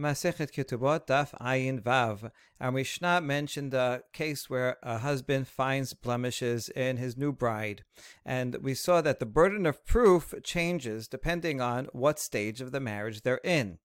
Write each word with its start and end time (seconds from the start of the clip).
Masechet 0.00 0.50
Ketubot 0.50 1.06
Daf 1.06 1.38
Ayin 1.40 1.82
Vav. 1.82 2.30
Our 2.58 2.72
Mishnah 2.72 3.20
mentioned 3.20 3.74
a 3.74 4.02
case 4.14 4.48
where 4.48 4.78
a 4.82 4.98
husband 4.98 5.46
finds 5.46 5.92
blemishes 5.92 6.70
in 6.70 6.96
his 6.96 7.18
new 7.18 7.32
bride, 7.32 7.84
and 8.24 8.56
we 8.62 8.72
saw 8.72 9.02
that 9.02 9.20
the 9.20 9.26
burden 9.26 9.66
of 9.66 9.84
proof 9.84 10.34
changes 10.42 11.06
depending 11.06 11.60
on 11.60 11.88
what 11.92 12.18
stage 12.18 12.62
of 12.62 12.72
the 12.72 12.80
marriage 12.80 13.20
they're 13.20 13.40
in 13.44 13.78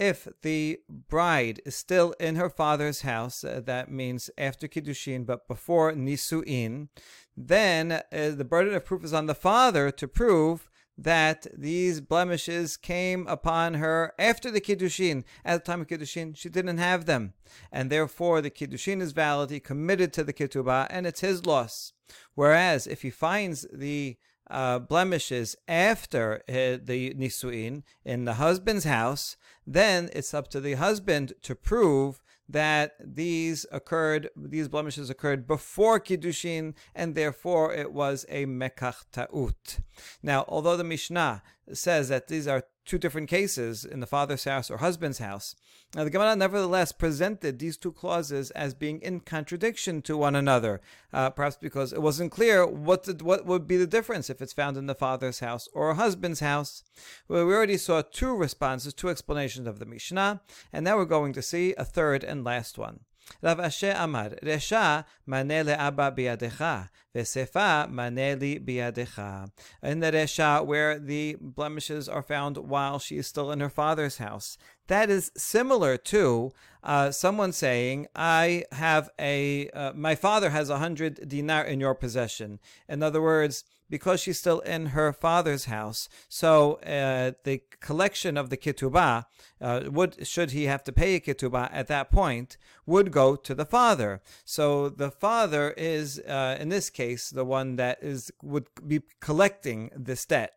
if 0.00 0.26
the 0.40 0.80
bride 0.88 1.60
is 1.66 1.76
still 1.76 2.14
in 2.18 2.36
her 2.36 2.48
father's 2.48 3.02
house, 3.02 3.44
uh, 3.44 3.60
that 3.62 3.90
means 3.90 4.30
after 4.38 4.66
Kiddushin 4.66 5.26
but 5.26 5.46
before 5.46 5.92
Nisuin, 5.92 6.88
then 7.36 7.92
uh, 7.92 8.00
the 8.10 8.46
burden 8.46 8.72
of 8.72 8.86
proof 8.86 9.04
is 9.04 9.12
on 9.12 9.26
the 9.26 9.34
father 9.34 9.90
to 9.90 10.08
prove 10.08 10.69
that 11.02 11.46
these 11.56 12.00
blemishes 12.00 12.76
came 12.76 13.26
upon 13.26 13.74
her 13.74 14.12
after 14.18 14.50
the 14.50 14.60
Kiddushin. 14.60 15.24
At 15.44 15.64
the 15.64 15.72
time 15.72 15.80
of 15.80 15.86
Kiddushin, 15.86 16.36
she 16.36 16.48
didn't 16.50 16.78
have 16.78 17.06
them. 17.06 17.32
And 17.72 17.90
therefore, 17.90 18.40
the 18.40 18.50
Kiddushin 18.50 19.00
is 19.00 19.12
valid. 19.12 19.50
He 19.50 19.60
committed 19.60 20.12
to 20.12 20.24
the 20.24 20.34
Ketubah, 20.34 20.86
and 20.90 21.06
it's 21.06 21.20
his 21.20 21.46
loss. 21.46 21.94
Whereas, 22.34 22.86
if 22.86 23.02
he 23.02 23.10
finds 23.10 23.66
the 23.72 24.18
uh, 24.50 24.80
blemishes 24.80 25.56
after 25.68 26.42
uh, 26.48 26.82
the 26.82 27.14
Nisuin 27.14 27.82
in 28.04 28.24
the 28.24 28.34
husband's 28.34 28.84
house, 28.84 29.36
then 29.66 30.10
it's 30.12 30.34
up 30.34 30.48
to 30.48 30.60
the 30.60 30.74
husband 30.74 31.32
to 31.42 31.54
prove 31.54 32.20
that 32.52 32.92
these 33.02 33.64
occurred, 33.70 34.28
these 34.36 34.68
blemishes 34.68 35.10
occurred 35.10 35.46
before 35.46 36.00
Kiddushin, 36.00 36.74
and 36.94 37.14
therefore 37.14 37.72
it 37.72 37.92
was 37.92 38.26
a 38.28 38.46
Mekach 38.46 39.04
Ta'ut. 39.12 39.78
Now, 40.22 40.44
although 40.48 40.76
the 40.76 40.84
Mishnah 40.84 41.42
says 41.72 42.08
that 42.08 42.28
these 42.28 42.48
are 42.48 42.64
two 42.84 42.98
different 42.98 43.28
cases 43.28 43.84
in 43.84 44.00
the 44.00 44.06
father's 44.06 44.44
house 44.44 44.70
or 44.70 44.78
husband's 44.78 45.18
house. 45.18 45.54
Now, 45.94 46.04
the 46.04 46.10
Gemara 46.10 46.36
nevertheless 46.36 46.92
presented 46.92 47.58
these 47.58 47.76
two 47.76 47.92
clauses 47.92 48.50
as 48.52 48.74
being 48.74 49.00
in 49.00 49.20
contradiction 49.20 50.02
to 50.02 50.16
one 50.16 50.36
another, 50.36 50.80
uh, 51.12 51.30
perhaps 51.30 51.56
because 51.56 51.92
it 51.92 52.02
wasn't 52.02 52.30
clear 52.30 52.64
what 52.64 53.22
what 53.22 53.44
would 53.44 53.66
be 53.66 53.76
the 53.76 53.86
difference 53.86 54.30
if 54.30 54.40
it's 54.40 54.52
found 54.52 54.76
in 54.76 54.86
the 54.86 54.94
father's 54.94 55.40
house 55.40 55.68
or 55.72 55.90
a 55.90 55.94
husband's 55.96 56.40
house. 56.40 56.84
Well, 57.28 57.46
we 57.46 57.54
already 57.54 57.76
saw 57.76 58.02
two 58.02 58.34
responses, 58.34 58.94
two 58.94 59.08
explanations 59.08 59.66
of 59.66 59.78
the 59.78 59.86
Mishnah, 59.86 60.40
and 60.72 60.84
now 60.84 60.96
we're 60.96 61.04
going 61.04 61.32
to 61.32 61.42
see 61.42 61.74
a 61.76 61.84
third 61.84 62.22
and 62.22 62.44
last 62.44 62.78
one. 62.78 63.00
Rav 63.42 63.58
Ashi 63.58 63.94
Amar, 63.96 64.30
Resha 64.42 65.04
mane 65.26 65.64
le'aba 65.64 66.14
biyadecha, 66.16 66.90
vesefa 67.14 67.90
mane 67.90 68.38
li 68.38 68.58
biyadecha. 68.58 69.50
In 69.82 70.00
the 70.00 70.12
Resha, 70.12 70.64
where 70.64 70.98
the 70.98 71.36
blemishes 71.40 72.08
are 72.08 72.22
found 72.22 72.56
while 72.56 72.98
she 72.98 73.16
is 73.18 73.26
still 73.26 73.50
in 73.50 73.60
her 73.60 73.70
father's 73.70 74.18
house, 74.18 74.58
that 74.88 75.10
is 75.10 75.30
similar 75.36 75.96
to 75.96 76.52
uh, 76.82 77.10
someone 77.10 77.52
saying, 77.52 78.06
"I 78.14 78.64
have 78.72 79.10
a 79.18 79.68
uh, 79.70 79.92
my 79.94 80.14
father 80.14 80.50
has 80.50 80.70
a 80.70 80.78
hundred 80.78 81.28
dinar 81.28 81.64
in 81.64 81.80
your 81.80 81.94
possession." 81.94 82.58
In 82.88 83.02
other 83.02 83.22
words, 83.22 83.64
because 83.90 84.20
she's 84.20 84.38
still 84.38 84.60
in 84.60 84.86
her 84.86 85.12
father's 85.12 85.66
house, 85.66 86.08
so 86.28 86.74
uh, 86.76 87.32
the 87.44 87.62
collection 87.80 88.36
of 88.36 88.48
the 88.48 88.56
ketubah 88.56 89.26
uh, 89.60 89.82
would 89.86 90.26
should 90.26 90.52
he 90.52 90.64
have 90.64 90.84
to 90.84 90.92
pay 90.92 91.16
a 91.16 91.20
ketubah 91.20 91.68
at 91.72 91.88
that 91.88 92.10
point 92.10 92.56
would 92.86 93.10
go 93.10 93.36
to 93.36 93.54
the 93.54 93.66
father. 93.66 94.22
So 94.44 94.88
the 94.88 95.10
father 95.10 95.72
is 95.76 96.20
uh, 96.20 96.56
in 96.58 96.68
this 96.70 96.88
case 96.88 97.28
the 97.30 97.44
one 97.44 97.76
that 97.76 97.98
is 98.00 98.30
would 98.42 98.68
be 98.86 99.02
collecting 99.20 99.90
this 99.94 100.24
debt 100.24 100.54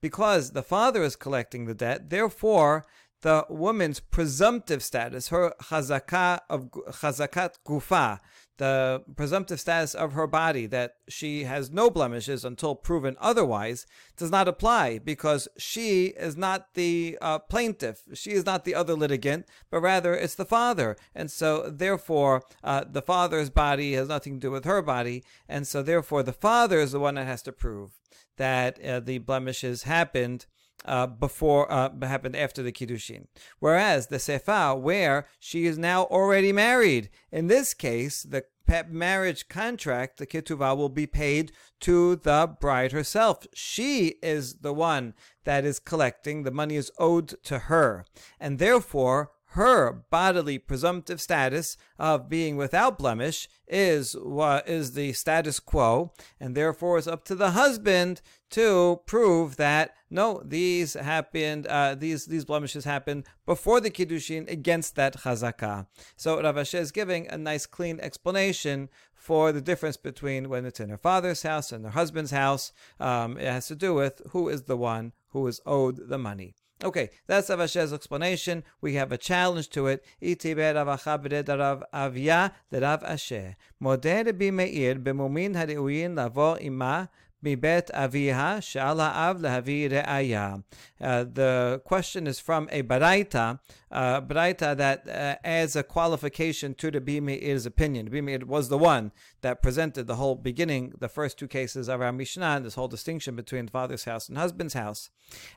because 0.00 0.52
the 0.52 0.62
father 0.62 1.02
is 1.02 1.16
collecting 1.16 1.66
the 1.66 1.74
debt. 1.74 2.10
Therefore, 2.10 2.84
the 3.22 3.44
woman's 3.48 4.00
presumptive 4.00 4.82
status, 4.82 5.28
her 5.28 5.54
chazakah 5.64 6.40
of 6.48 6.70
chazakat 6.70 7.56
gufa, 7.66 8.20
the 8.60 9.02
presumptive 9.16 9.58
status 9.58 9.94
of 9.94 10.12
her 10.12 10.26
body 10.26 10.66
that 10.66 10.96
she 11.08 11.44
has 11.44 11.70
no 11.70 11.88
blemishes 11.88 12.44
until 12.44 12.74
proven 12.74 13.16
otherwise, 13.18 13.86
does 14.18 14.30
not 14.30 14.46
apply 14.46 14.98
because 14.98 15.48
she 15.56 16.08
is 16.08 16.36
not 16.36 16.74
the 16.74 17.16
uh, 17.22 17.38
plaintiff. 17.38 18.02
She 18.12 18.32
is 18.32 18.44
not 18.44 18.66
the 18.66 18.74
other 18.74 18.92
litigant, 18.92 19.46
but 19.70 19.80
rather 19.80 20.14
it's 20.14 20.34
the 20.34 20.44
father. 20.44 20.98
And 21.14 21.30
so, 21.30 21.70
therefore, 21.70 22.42
uh, 22.62 22.84
the 22.86 23.00
father's 23.00 23.48
body 23.48 23.94
has 23.94 24.08
nothing 24.08 24.34
to 24.34 24.48
do 24.48 24.50
with 24.50 24.66
her 24.66 24.82
body. 24.82 25.24
And 25.48 25.66
so, 25.66 25.82
therefore, 25.82 26.22
the 26.22 26.34
father 26.34 26.80
is 26.80 26.92
the 26.92 27.00
one 27.00 27.14
that 27.14 27.26
has 27.26 27.40
to 27.44 27.52
prove 27.52 27.92
that 28.36 28.78
uh, 28.84 29.00
the 29.00 29.18
blemishes 29.18 29.84
happened 29.84 30.44
uh, 30.84 31.06
before 31.06 31.70
uh, 31.70 31.90
happened 32.02 32.36
after 32.36 32.62
the 32.62 32.72
kiddushin. 32.72 33.26
Whereas 33.58 34.06
the 34.06 34.16
sefa, 34.16 34.78
where 34.78 35.26
she 35.38 35.66
is 35.66 35.78
now 35.78 36.04
already 36.04 36.52
married, 36.52 37.10
in 37.30 37.46
this 37.46 37.74
case, 37.74 38.22
the 38.22 38.44
marriage 38.88 39.48
contract, 39.48 40.18
the 40.18 40.26
ketuvah, 40.26 40.76
will 40.76 40.88
be 40.88 41.06
paid 41.06 41.52
to 41.80 42.16
the 42.16 42.54
bride 42.60 42.92
herself. 42.92 43.46
She 43.52 44.14
is 44.22 44.56
the 44.56 44.72
one 44.72 45.14
that 45.44 45.64
is 45.64 45.80
collecting. 45.80 46.44
The 46.44 46.52
money 46.52 46.76
is 46.76 46.92
owed 46.98 47.34
to 47.44 47.58
her, 47.58 48.04
and 48.38 48.58
therefore 48.58 49.32
her 49.54 50.04
bodily 50.10 50.58
presumptive 50.58 51.20
status 51.20 51.76
of 51.98 52.28
being 52.28 52.56
without 52.56 52.96
blemish 52.98 53.48
is 53.66 54.12
what 54.12 54.68
is 54.68 54.92
the 54.92 55.12
status 55.12 55.58
quo, 55.58 56.12
and 56.38 56.54
therefore 56.54 56.98
it's 56.98 57.08
up 57.08 57.24
to 57.24 57.34
the 57.34 57.50
husband 57.50 58.20
to 58.50 59.00
prove 59.06 59.56
that 59.56 59.94
no, 60.08 60.42
these 60.44 60.94
happened, 60.94 61.66
uh, 61.66 61.94
these 61.96 62.26
these 62.26 62.44
blemishes 62.44 62.84
happened 62.84 63.26
before 63.46 63.80
the 63.80 63.90
kiddushin 63.90 64.48
against 64.50 64.94
that 64.96 65.16
chazakah. 65.18 65.86
So 66.16 66.40
Rav 66.40 66.56
Ashi 66.56 66.78
is 66.78 66.92
giving 66.92 67.26
a 67.28 67.38
nice, 67.38 67.66
clean 67.66 67.98
explanation 68.00 68.88
for 69.14 69.52
the 69.52 69.60
difference 69.60 69.96
between 69.96 70.48
when 70.48 70.64
it's 70.64 70.80
in 70.80 70.90
her 70.90 70.96
father's 70.96 71.42
house 71.42 71.72
and 71.72 71.84
her 71.84 71.90
husband's 71.90 72.30
house. 72.30 72.72
Um, 72.98 73.36
it 73.36 73.50
has 73.50 73.66
to 73.68 73.76
do 73.76 73.94
with 73.94 74.22
who 74.30 74.48
is 74.48 74.62
the 74.62 74.76
one 74.76 75.12
who 75.28 75.46
is 75.46 75.60
owed 75.66 76.08
the 76.08 76.18
money. 76.18 76.54
Okay, 76.82 77.10
that's 77.26 77.50
Rav 77.50 77.58
Ashi's 77.58 77.92
explanation. 77.92 78.64
We 78.80 78.94
have 78.94 79.12
a 79.12 79.18
challenge 79.18 79.68
to 79.70 79.86
it. 79.86 80.02
Iti 80.18 80.54
Rav 80.54 81.84
Avya 81.92 82.52
Rav 82.72 83.02
Ashi. 83.02 83.54
Modeh 83.82 84.24
Rabbi 84.24 84.50
Meir 84.50 84.94
b'mumin 84.94 85.56
ha'reuyin 85.56 86.16
lavo 86.16 86.56
ima 86.56 87.10
Mibet 87.44 87.90
aviha 87.92 88.58
lehavi 88.60 89.90
re'aya. 89.90 90.62
The 90.98 91.80
question 91.84 92.26
is 92.26 92.38
from 92.40 92.68
a 92.70 92.82
baraita, 92.82 93.58
uh, 93.90 94.20
baraita 94.20 94.76
that 94.76 95.08
uh, 95.08 95.36
adds 95.44 95.76
a 95.76 95.82
qualification 95.82 96.74
to 96.74 96.90
the 96.90 96.98
Rabbi 96.98 97.20
Meir's 97.20 97.66
opinion. 97.66 98.06
Rabbi 98.06 98.20
Meir 98.20 98.40
was 98.46 98.68
the 98.68 98.78
one 98.78 99.12
that 99.40 99.62
presented 99.62 100.06
the 100.06 100.16
whole 100.16 100.34
beginning, 100.34 100.92
the 100.98 101.08
first 101.08 101.38
two 101.38 101.48
cases 101.48 101.88
of 101.88 102.02
our 102.02 102.12
Mishnah, 102.12 102.60
this 102.62 102.74
whole 102.74 102.88
distinction 102.88 103.36
between 103.36 103.68
father's 103.68 104.04
house 104.04 104.28
and 104.28 104.36
husband's 104.36 104.74
house. 104.74 105.10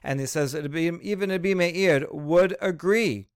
And 0.03 0.19
he 0.19 0.25
says 0.25 0.55
even 0.55 1.29
Rabbi 1.29 1.53
Meir 1.53 2.07
would 2.11 2.55
agree 2.61 3.27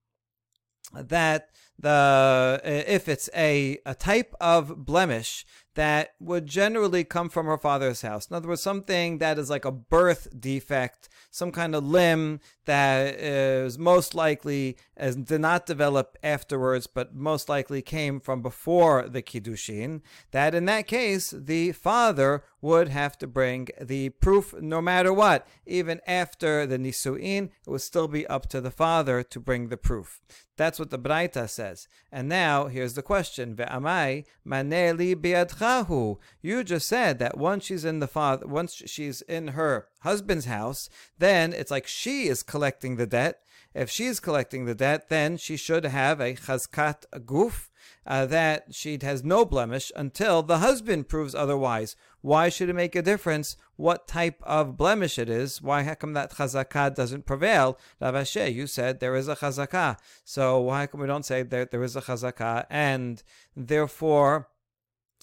that 0.93 1.49
the 1.79 2.59
if 2.63 3.07
it's 3.07 3.29
a, 3.35 3.77
a 3.85 3.93
type 3.93 4.33
of 4.41 4.85
blemish 4.85 5.45
that 5.75 6.15
would 6.19 6.47
generally 6.47 7.03
come 7.03 7.29
from 7.29 7.45
her 7.45 7.57
father's 7.57 8.01
house. 8.01 8.27
In 8.27 8.35
other 8.35 8.47
words, 8.47 8.63
something 8.63 9.19
that 9.19 9.37
is 9.37 9.47
like 9.47 9.63
a 9.63 9.71
birth 9.71 10.27
defect, 10.39 11.07
some 11.29 11.51
kind 11.51 11.75
of 11.75 11.85
limb 11.85 12.39
that 12.65 13.13
is 13.19 13.77
most 13.77 14.15
likely 14.15 14.75
as 14.95 15.15
did 15.15 15.41
not 15.41 15.67
develop 15.67 16.17
afterwards, 16.23 16.87
but 16.87 17.13
most 17.13 17.47
likely 17.47 17.83
came 17.83 18.19
from 18.19 18.41
before 18.41 19.07
the 19.07 19.21
kiddushin. 19.21 20.01
That 20.31 20.55
in 20.55 20.65
that 20.65 20.87
case, 20.87 21.29
the 21.29 21.73
father 21.73 22.43
would 22.61 22.89
have 22.89 23.17
to 23.19 23.27
bring 23.27 23.67
the 23.79 24.09
proof 24.09 24.53
no 24.59 24.81
matter 24.81 25.13
what. 25.13 25.47
Even 25.65 26.01
after 26.07 26.65
the 26.65 26.77
nisuin, 26.77 27.45
it 27.65 27.69
would 27.69 27.81
still 27.81 28.07
be 28.07 28.25
up 28.27 28.47
to 28.49 28.61
the 28.61 28.71
father 28.71 29.23
to 29.23 29.39
bring 29.39 29.69
the 29.69 29.77
proof. 29.77 30.21
That's 30.55 30.79
what 30.79 30.89
the 30.89 30.99
Braita 30.99 31.47
says. 31.49 31.87
And 32.11 32.27
now 32.27 32.65
here's 32.65 32.95
the 32.95 33.03
question: 33.03 33.55
Ve'amai 33.55 34.25
maneli 34.45 35.15
biadcha 35.15 36.17
you 36.41 36.63
just 36.63 36.87
said 36.87 37.19
that 37.19 37.37
once 37.37 37.65
she's 37.65 37.85
in 37.85 37.99
the 37.99 38.07
father, 38.07 38.47
once 38.47 38.81
she's 38.85 39.21
in 39.21 39.49
her 39.49 39.87
husband's 40.01 40.45
house, 40.45 40.89
then 41.17 41.53
it's 41.53 41.71
like 41.71 41.87
she 41.87 42.27
is 42.27 42.43
collecting 42.43 42.95
the 42.95 43.05
debt. 43.05 43.41
If 43.73 43.89
she's 43.89 44.19
collecting 44.19 44.65
the 44.65 44.75
debt, 44.75 45.09
then 45.09 45.37
she 45.37 45.57
should 45.57 45.85
have 45.85 46.19
a 46.19 46.33
chazkat 46.35 47.05
guf, 47.25 47.69
uh, 48.05 48.25
that 48.25 48.73
she 48.73 48.97
has 49.01 49.23
no 49.23 49.45
blemish 49.45 49.91
until 49.95 50.41
the 50.41 50.59
husband 50.59 51.09
proves 51.09 51.35
otherwise. 51.35 51.95
Why 52.21 52.49
should 52.49 52.69
it 52.69 52.75
make 52.75 52.95
a 52.95 53.01
difference 53.01 53.57
what 53.75 54.07
type 54.07 54.41
of 54.43 54.77
blemish 54.77 55.19
it 55.19 55.29
is? 55.29 55.61
Why 55.61 55.83
how 55.83 55.93
come 55.93 56.13
that 56.13 56.33
chazakah 56.33 56.95
doesn't 56.95 57.25
prevail? 57.25 57.77
Rav 58.01 58.35
you 58.35 58.67
said 58.67 58.99
there 58.99 59.15
is 59.15 59.27
a 59.27 59.35
chazakah. 59.35 59.97
So 60.23 60.59
why 60.59 60.87
come 60.87 61.01
we 61.01 61.07
don't 61.07 61.25
say 61.25 61.43
that 61.43 61.71
there 61.71 61.83
is 61.83 61.95
a 61.95 62.01
chazakah 62.01 62.65
and 62.69 63.21
therefore 63.55 64.49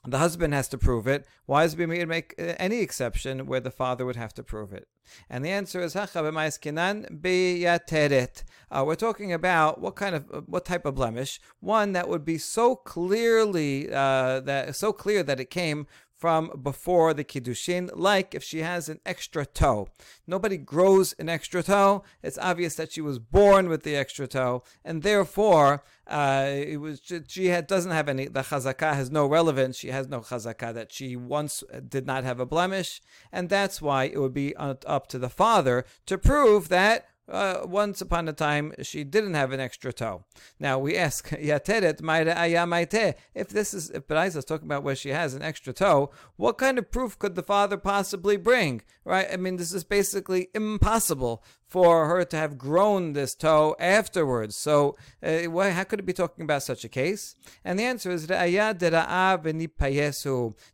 the 0.06 0.19
husband 0.19 0.55
has 0.55 0.69
to 0.69 0.79
prove 0.79 1.06
it. 1.06 1.27
Why 1.47 1.65
is 1.65 1.75
it 1.75 1.87
made 1.87 2.09
make 2.09 2.35
uh, 2.39 2.55
any 2.59 2.81
exception 2.81 3.47
where 3.47 3.61
the 3.61 3.71
father 3.71 4.05
would 4.05 4.17
have 4.17 4.35
to 4.35 4.43
prove 4.43 4.73
it? 4.73 4.89
And 5.29 5.45
the 5.45 5.51
answer 5.51 5.81
is 5.81 5.93
uh, 8.71 8.85
We're 8.87 8.95
talking 8.95 9.33
about 9.33 9.81
what 9.81 9.97
kind 9.97 10.15
of 10.15 10.31
uh, 10.33 10.41
what 10.47 10.65
type 10.65 10.87
of 10.87 10.95
blemish? 10.95 11.41
One 11.61 11.93
that 11.93 12.09
would 12.09 12.25
be 12.25 12.39
so 12.39 12.77
clearly 12.77 13.91
uh, 13.93 14.41
that 14.41 14.77
so 14.77 14.93
clear 14.93 15.23
that 15.23 15.41
it 15.41 15.51
came 15.51 15.87
from 16.16 16.50
before 16.62 17.12
the 17.12 17.25
kiddushin, 17.25 17.90
like 17.94 18.34
if 18.34 18.43
she 18.43 18.61
has 18.61 18.88
an 18.88 19.00
extra 19.05 19.44
toe. 19.44 19.88
Nobody 20.26 20.56
grows 20.56 21.12
an 21.19 21.28
extra 21.28 21.62
toe. 21.62 22.02
It's 22.22 22.38
obvious 22.38 22.76
that 22.76 22.93
she 22.93 23.00
was 23.00 23.19
born 23.19 23.69
with 23.69 23.82
the 23.82 23.96
extra 23.96 24.26
toe, 24.26 24.62
and 24.84 25.02
therefore 25.02 25.84
uh, 26.06 26.46
it 26.49 26.78
was 26.78 27.00
she 27.28 27.46
had, 27.46 27.66
doesn't 27.66 27.90
have 27.90 28.08
any. 28.08 28.26
The 28.26 28.40
chazakah 28.40 28.94
has 28.94 29.11
no 29.11 29.26
relevance. 29.26 29.76
She 29.76 29.88
has 29.88 30.08
no 30.08 30.20
chazakah 30.20 30.75
that 30.75 30.93
she 30.93 31.16
once 31.16 31.62
did 31.88 32.06
not 32.06 32.25
have 32.25 32.40
a 32.40 32.46
blemish, 32.46 33.02
and 33.32 33.49
that's 33.49 33.82
why 33.82 34.05
it 34.05 34.19
would 34.19 34.34
be 34.34 34.55
up 34.56 35.06
to 35.08 35.19
the 35.19 35.28
father 35.28 35.84
to 36.06 36.19
prove 36.19 36.69
that 36.69 37.06
uh, 37.29 37.62
once 37.65 38.00
upon 38.00 38.29
a 38.29 38.32
time, 38.32 38.73
she 38.82 39.03
didn't 39.03 39.35
have 39.35 39.53
an 39.53 39.61
extra 39.61 39.93
toe. 39.93 40.25
Now 40.59 40.79
we 40.79 40.97
ask. 40.97 41.32
If 43.35 43.49
this 43.49 43.75
is, 43.75 43.91
if 43.91 44.06
Beraisa 44.06 44.37
is 44.37 44.44
talking 44.44 44.67
about 44.67 44.82
where 44.82 44.97
she 44.97 45.11
has 45.11 45.35
an 45.35 45.43
extra 45.43 45.73
toe, 45.73 46.11
what 46.37 46.59
kind 46.59 46.79
of 46.79 46.91
proof 46.91 47.19
could 47.19 47.35
the 47.35 47.43
father 47.43 47.76
possibly 47.76 48.37
bring? 48.37 48.82
Right? 49.05 49.26
I 49.32 49.37
mean, 49.37 49.56
this 49.56 49.73
is 49.73 49.85
basically 49.85 50.49
impossible 50.55 51.44
for 51.75 52.06
her 52.06 52.25
to 52.25 52.37
have 52.37 52.56
grown 52.56 53.15
this 53.15 53.35
toe 53.35 53.75
afterwards. 53.81 54.55
So, 54.56 54.97
uh, 55.21 55.49
how 55.73 55.82
could 55.82 55.99
it 55.99 56.06
be 56.06 56.12
talking 56.12 56.44
about 56.44 56.62
such 56.62 56.85
a 56.85 56.88
case? 56.88 57.35
And 57.65 57.76
the 57.76 57.82
answer 57.82 58.12
is 58.12 58.29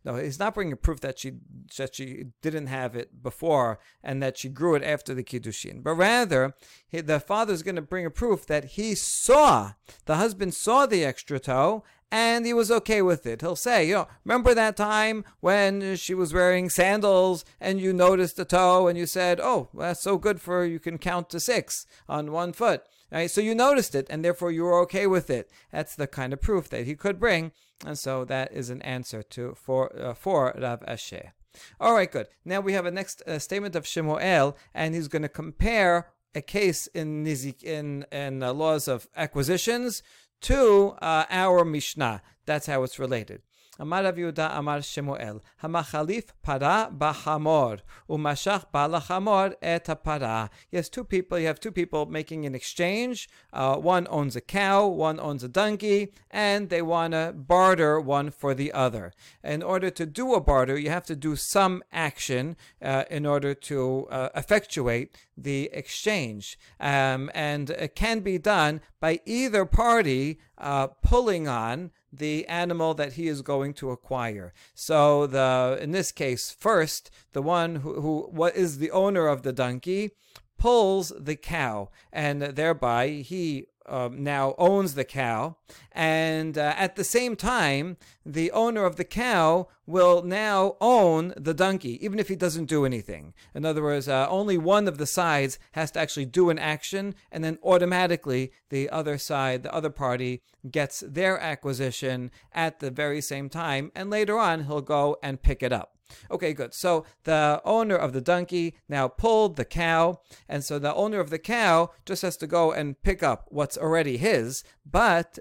No, 0.05 0.17
he's 0.17 0.37
not 0.37 0.53
bringing 0.53 0.73
proof 0.77 0.99
that 0.99 1.17
she 1.17 1.31
that 1.75 1.95
she 1.95 2.25
didn't 2.43 2.67
have 2.67 2.95
it 2.95 3.23
before 3.23 3.79
and 4.03 4.21
that 4.21 4.37
she 4.37 4.47
grew 4.47 4.75
it 4.75 4.83
after 4.83 5.15
the 5.15 5.23
kiddushin, 5.23 5.81
but 5.81 5.95
rather 5.95 6.53
he, 6.87 7.01
the 7.01 7.19
father 7.19 7.51
is 7.51 7.63
going 7.63 7.77
to 7.77 7.81
bring 7.81 8.05
a 8.05 8.11
proof 8.11 8.45
that 8.45 8.65
he 8.75 8.93
saw 8.93 9.71
the 10.05 10.17
husband 10.17 10.53
saw 10.53 10.85
the 10.85 11.03
extra 11.03 11.39
toe 11.39 11.83
and 12.11 12.45
he 12.45 12.53
was 12.53 12.69
okay 12.69 13.01
with 13.01 13.25
it. 13.25 13.41
He'll 13.41 13.55
say, 13.55 13.87
you 13.87 13.95
know, 13.95 14.07
remember 14.25 14.53
that 14.53 14.75
time 14.75 15.23
when 15.39 15.95
she 15.95 16.13
was 16.13 16.33
wearing 16.33 16.69
sandals 16.69 17.45
and 17.59 17.79
you 17.79 17.93
noticed 17.93 18.35
the 18.35 18.45
toe 18.45 18.87
and 18.87 18.97
you 18.97 19.05
said, 19.05 19.39
oh, 19.39 19.69
that's 19.73 20.01
so 20.01 20.17
good 20.17 20.41
for 20.41 20.65
you 20.65 20.79
can 20.79 20.97
count 20.97 21.29
to 21.29 21.39
six 21.39 21.85
on 22.09 22.31
one 22.31 22.51
foot. 22.51 22.83
Right? 23.11 23.31
So 23.31 23.41
you 23.41 23.55
noticed 23.55 23.95
it 23.95 24.07
and 24.09 24.23
therefore 24.23 24.51
you 24.51 24.63
were 24.63 24.79
okay 24.81 25.07
with 25.07 25.29
it. 25.29 25.49
That's 25.71 25.95
the 25.95 26.07
kind 26.07 26.33
of 26.33 26.41
proof 26.41 26.69
that 26.69 26.85
he 26.85 26.95
could 26.95 27.19
bring. 27.19 27.53
And 27.85 27.97
so 27.97 28.25
that 28.25 28.51
is 28.51 28.69
an 28.69 28.81
answer 28.83 29.23
to 29.23 29.55
for 29.55 29.91
uh, 29.99 30.13
for 30.13 30.53
Rav 30.59 30.81
Ashi. 30.81 31.31
All 31.79 31.93
right, 31.93 32.11
good. 32.11 32.27
Now 32.45 32.61
we 32.61 32.73
have 32.73 32.85
a 32.85 32.91
next 32.91 33.21
uh, 33.27 33.39
statement 33.39 33.75
of 33.75 33.85
Shemuel, 33.85 34.55
and 34.73 34.95
he's 34.95 35.07
going 35.07 35.23
to 35.23 35.29
compare 35.29 36.07
a 36.33 36.41
case 36.41 36.87
in 36.87 37.25
Nizik, 37.25 37.63
in, 37.63 38.05
in 38.11 38.41
uh, 38.41 38.53
laws 38.53 38.87
of 38.87 39.07
acquisitions 39.15 40.01
to 40.41 40.95
uh, 41.01 41.25
our 41.29 41.63
Mishnah. 41.63 42.21
That's 42.45 42.67
how 42.67 42.83
it's 42.83 42.99
related. 42.99 43.41
אמר 43.80 44.06
רב 44.06 44.18
יהודה 44.18 44.58
אמר 44.58 44.80
שמואל, 44.80 45.38
המחליף 45.60 46.32
פרה 46.42 46.84
בחמור, 46.98 47.72
ומשך 48.10 48.64
בעל 48.74 48.94
החמור 48.94 49.44
את 49.76 49.88
הפרה. 49.88 50.46
Yes, 50.74 50.88
two 50.88 51.04
people, 51.04 51.38
you 51.38 51.46
have 51.46 51.60
two 51.60 51.72
people 51.72 52.06
making 52.06 52.46
an 52.46 52.54
exchange. 52.54 53.28
Uh, 53.52 53.76
one 53.76 54.06
owns 54.10 54.36
a 54.36 54.40
cow, 54.40 54.86
one 54.86 55.20
owns 55.20 55.44
a 55.44 55.48
donkey, 55.48 56.12
and 56.30 56.70
they 56.70 56.82
want 56.82 57.12
to 57.12 57.34
barter 57.36 58.00
one 58.00 58.30
for 58.30 58.54
the 58.54 58.72
other. 58.72 59.12
In 59.44 59.62
order 59.62 59.90
to 59.90 60.06
do 60.06 60.34
a 60.34 60.40
barter, 60.40 60.78
you 60.78 60.90
have 60.90 61.06
to 61.06 61.16
do 61.16 61.36
some 61.36 61.82
action 61.92 62.56
uh, 62.82 63.04
in 63.10 63.26
order 63.26 63.52
to 63.54 64.06
uh, 64.10 64.28
effectuate 64.34 65.06
the 65.36 65.70
exchange. 65.72 66.58
Um, 66.80 67.30
and 67.34 67.70
it 67.70 67.94
can 67.94 68.20
be 68.20 68.38
done 68.38 68.80
by 69.00 69.20
either 69.26 69.64
party 69.66 70.38
uh, 70.58 70.86
pulling 70.86 71.46
on 71.46 71.90
the 72.11 72.45
animal 72.47 72.93
that 72.93 73.13
he 73.13 73.27
is 73.27 73.41
going 73.41 73.73
to 73.75 73.91
acquire. 73.91 74.53
So 74.73 75.27
the 75.27 75.77
in 75.81 75.91
this 75.91 76.11
case, 76.11 76.51
first 76.51 77.09
the 77.33 77.41
one 77.41 77.77
who, 77.77 78.01
who 78.01 78.27
what 78.31 78.55
is 78.55 78.77
the 78.77 78.91
owner 78.91 79.27
of 79.27 79.43
the 79.43 79.53
donkey 79.53 80.11
pulls 80.57 81.11
the 81.19 81.35
cow, 81.35 81.89
and 82.13 82.41
thereby 82.41 83.07
he 83.09 83.65
um, 83.85 84.23
now 84.23 84.55
owns 84.57 84.93
the 84.93 85.03
cow, 85.03 85.57
and 85.91 86.57
uh, 86.57 86.73
at 86.77 86.95
the 86.95 87.03
same 87.03 87.35
time, 87.35 87.97
the 88.25 88.51
owner 88.51 88.85
of 88.85 88.95
the 88.95 89.03
cow 89.03 89.67
will 89.85 90.23
now 90.23 90.77
own 90.79 91.33
the 91.35 91.53
donkey, 91.53 92.03
even 92.03 92.19
if 92.19 92.27
he 92.27 92.35
doesn't 92.35 92.65
do 92.65 92.85
anything. 92.85 93.33
In 93.53 93.65
other 93.65 93.81
words, 93.81 94.07
uh, 94.07 94.27
only 94.29 94.57
one 94.57 94.87
of 94.87 94.97
the 94.97 95.05
sides 95.05 95.59
has 95.73 95.91
to 95.91 95.99
actually 95.99 96.25
do 96.25 96.49
an 96.49 96.59
action, 96.59 97.15
and 97.31 97.43
then 97.43 97.57
automatically 97.63 98.51
the 98.69 98.89
other 98.89 99.17
side, 99.17 99.63
the 99.63 99.73
other 99.73 99.89
party, 99.89 100.41
gets 100.69 101.03
their 101.05 101.39
acquisition 101.39 102.31
at 102.53 102.79
the 102.79 102.91
very 102.91 103.21
same 103.21 103.49
time, 103.49 103.91
and 103.95 104.09
later 104.09 104.37
on 104.37 104.65
he'll 104.65 104.81
go 104.81 105.17
and 105.21 105.41
pick 105.41 105.63
it 105.63 105.73
up. 105.73 105.97
Okay, 106.29 106.53
good. 106.53 106.73
So 106.73 107.05
the 107.23 107.61
owner 107.65 107.95
of 107.95 108.13
the 108.13 108.21
donkey 108.21 108.75
now 108.87 109.07
pulled 109.07 109.55
the 109.55 109.65
cow, 109.65 110.21
and 110.47 110.63
so 110.63 110.79
the 110.79 110.93
owner 110.93 111.19
of 111.19 111.29
the 111.29 111.39
cow 111.39 111.91
just 112.05 112.21
has 112.21 112.37
to 112.37 112.47
go 112.47 112.71
and 112.71 113.01
pick 113.01 113.23
up 113.23 113.45
what's 113.49 113.77
already 113.77 114.17
his. 114.17 114.63
But 114.85 115.39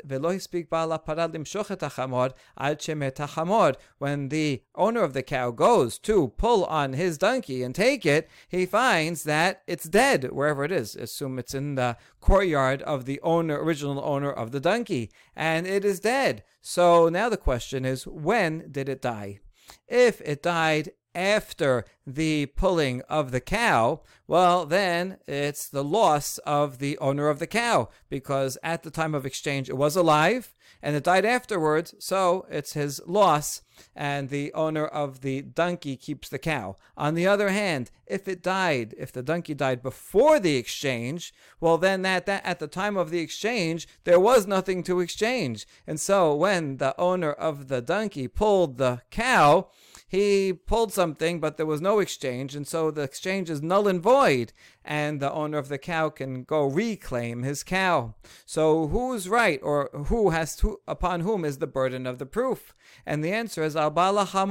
when 3.98 4.28
the 4.28 4.62
owner 4.74 5.02
of 5.02 5.12
the 5.12 5.22
cow 5.22 5.50
goes 5.50 5.98
to 5.98 6.28
pull 6.36 6.64
on 6.64 6.92
his 6.92 7.18
donkey 7.18 7.62
and 7.62 7.74
take 7.74 8.06
it, 8.06 8.28
he 8.48 8.66
finds 8.66 9.22
that 9.24 9.62
it's 9.66 9.88
dead 9.88 10.30
wherever 10.32 10.64
it 10.64 10.72
is. 10.72 10.94
Assume 10.96 11.38
it's 11.38 11.54
in 11.54 11.74
the 11.74 11.96
courtyard 12.20 12.82
of 12.82 13.04
the 13.06 13.20
owner, 13.22 13.62
original 13.62 14.02
owner 14.04 14.30
of 14.30 14.50
the 14.52 14.60
donkey, 14.60 15.10
and 15.34 15.66
it 15.66 15.84
is 15.84 16.00
dead. 16.00 16.42
So 16.60 17.08
now 17.08 17.28
the 17.28 17.36
question 17.36 17.84
is, 17.84 18.06
when 18.06 18.70
did 18.70 18.88
it 18.88 19.00
die? 19.00 19.40
If 19.88 20.20
it 20.20 20.42
died 20.42 20.92
after 21.14 21.84
the 22.06 22.46
pulling 22.46 23.02
of 23.02 23.30
the 23.30 23.40
cow, 23.40 24.00
well, 24.26 24.66
then 24.66 25.18
it's 25.26 25.68
the 25.68 25.84
loss 25.84 26.38
of 26.38 26.78
the 26.78 26.96
owner 26.98 27.28
of 27.28 27.38
the 27.38 27.46
cow 27.46 27.88
because 28.08 28.56
at 28.62 28.82
the 28.82 28.90
time 28.90 29.14
of 29.14 29.26
exchange 29.26 29.68
it 29.68 29.76
was 29.76 29.96
alive 29.96 30.54
and 30.82 30.96
it 30.96 31.04
died 31.04 31.24
afterwards, 31.24 31.94
so 31.98 32.46
it's 32.50 32.72
his 32.72 33.02
loss, 33.06 33.62
and 33.94 34.28
the 34.28 34.52
owner 34.54 34.86
of 34.86 35.20
the 35.20 35.42
donkey 35.42 35.96
keeps 35.96 36.28
the 36.28 36.38
cow. 36.38 36.76
On 36.96 37.14
the 37.14 37.26
other 37.26 37.50
hand, 37.50 37.90
if 38.06 38.26
it 38.26 38.42
died, 38.42 38.94
if 38.96 39.12
the 39.12 39.22
donkey 39.22 39.54
died 39.54 39.82
before 39.82 40.40
the 40.40 40.56
exchange, 40.56 41.34
well, 41.60 41.76
then 41.76 42.02
that, 42.02 42.26
that 42.26 42.44
at 42.46 42.60
the 42.60 42.66
time 42.66 42.96
of 42.96 43.10
the 43.10 43.20
exchange, 43.20 43.86
there 44.04 44.20
was 44.20 44.46
nothing 44.46 44.82
to 44.84 45.00
exchange. 45.00 45.66
And 45.86 46.00
so 46.00 46.34
when 46.34 46.78
the 46.78 46.98
owner 46.98 47.32
of 47.32 47.68
the 47.68 47.82
donkey 47.82 48.26
pulled 48.26 48.78
the 48.78 49.02
cow, 49.10 49.68
he 50.10 50.52
pulled 50.52 50.92
something, 50.92 51.38
but 51.38 51.56
there 51.56 51.64
was 51.64 51.80
no 51.80 52.00
exchange, 52.00 52.56
and 52.56 52.66
so 52.66 52.90
the 52.90 53.02
exchange 53.02 53.48
is 53.48 53.62
null 53.62 53.86
and 53.86 54.02
void, 54.02 54.52
and 54.84 55.20
the 55.20 55.32
owner 55.32 55.56
of 55.56 55.68
the 55.68 55.78
cow 55.78 56.08
can 56.08 56.42
go 56.42 56.66
reclaim 56.66 57.44
his 57.44 57.62
cow. 57.62 58.16
So 58.44 58.88
who's 58.88 59.28
right, 59.28 59.60
or 59.62 59.88
who 60.06 60.30
has 60.30 60.56
to, 60.56 60.80
upon 60.88 61.20
whom 61.20 61.44
is 61.44 61.58
the 61.58 61.68
burden 61.68 62.08
of 62.08 62.18
the 62.18 62.26
proof? 62.26 62.74
And 63.06 63.22
the 63.22 63.32
answer 63.32 63.62
is 63.62 63.76
al 63.76 63.92
kayam 63.92 64.48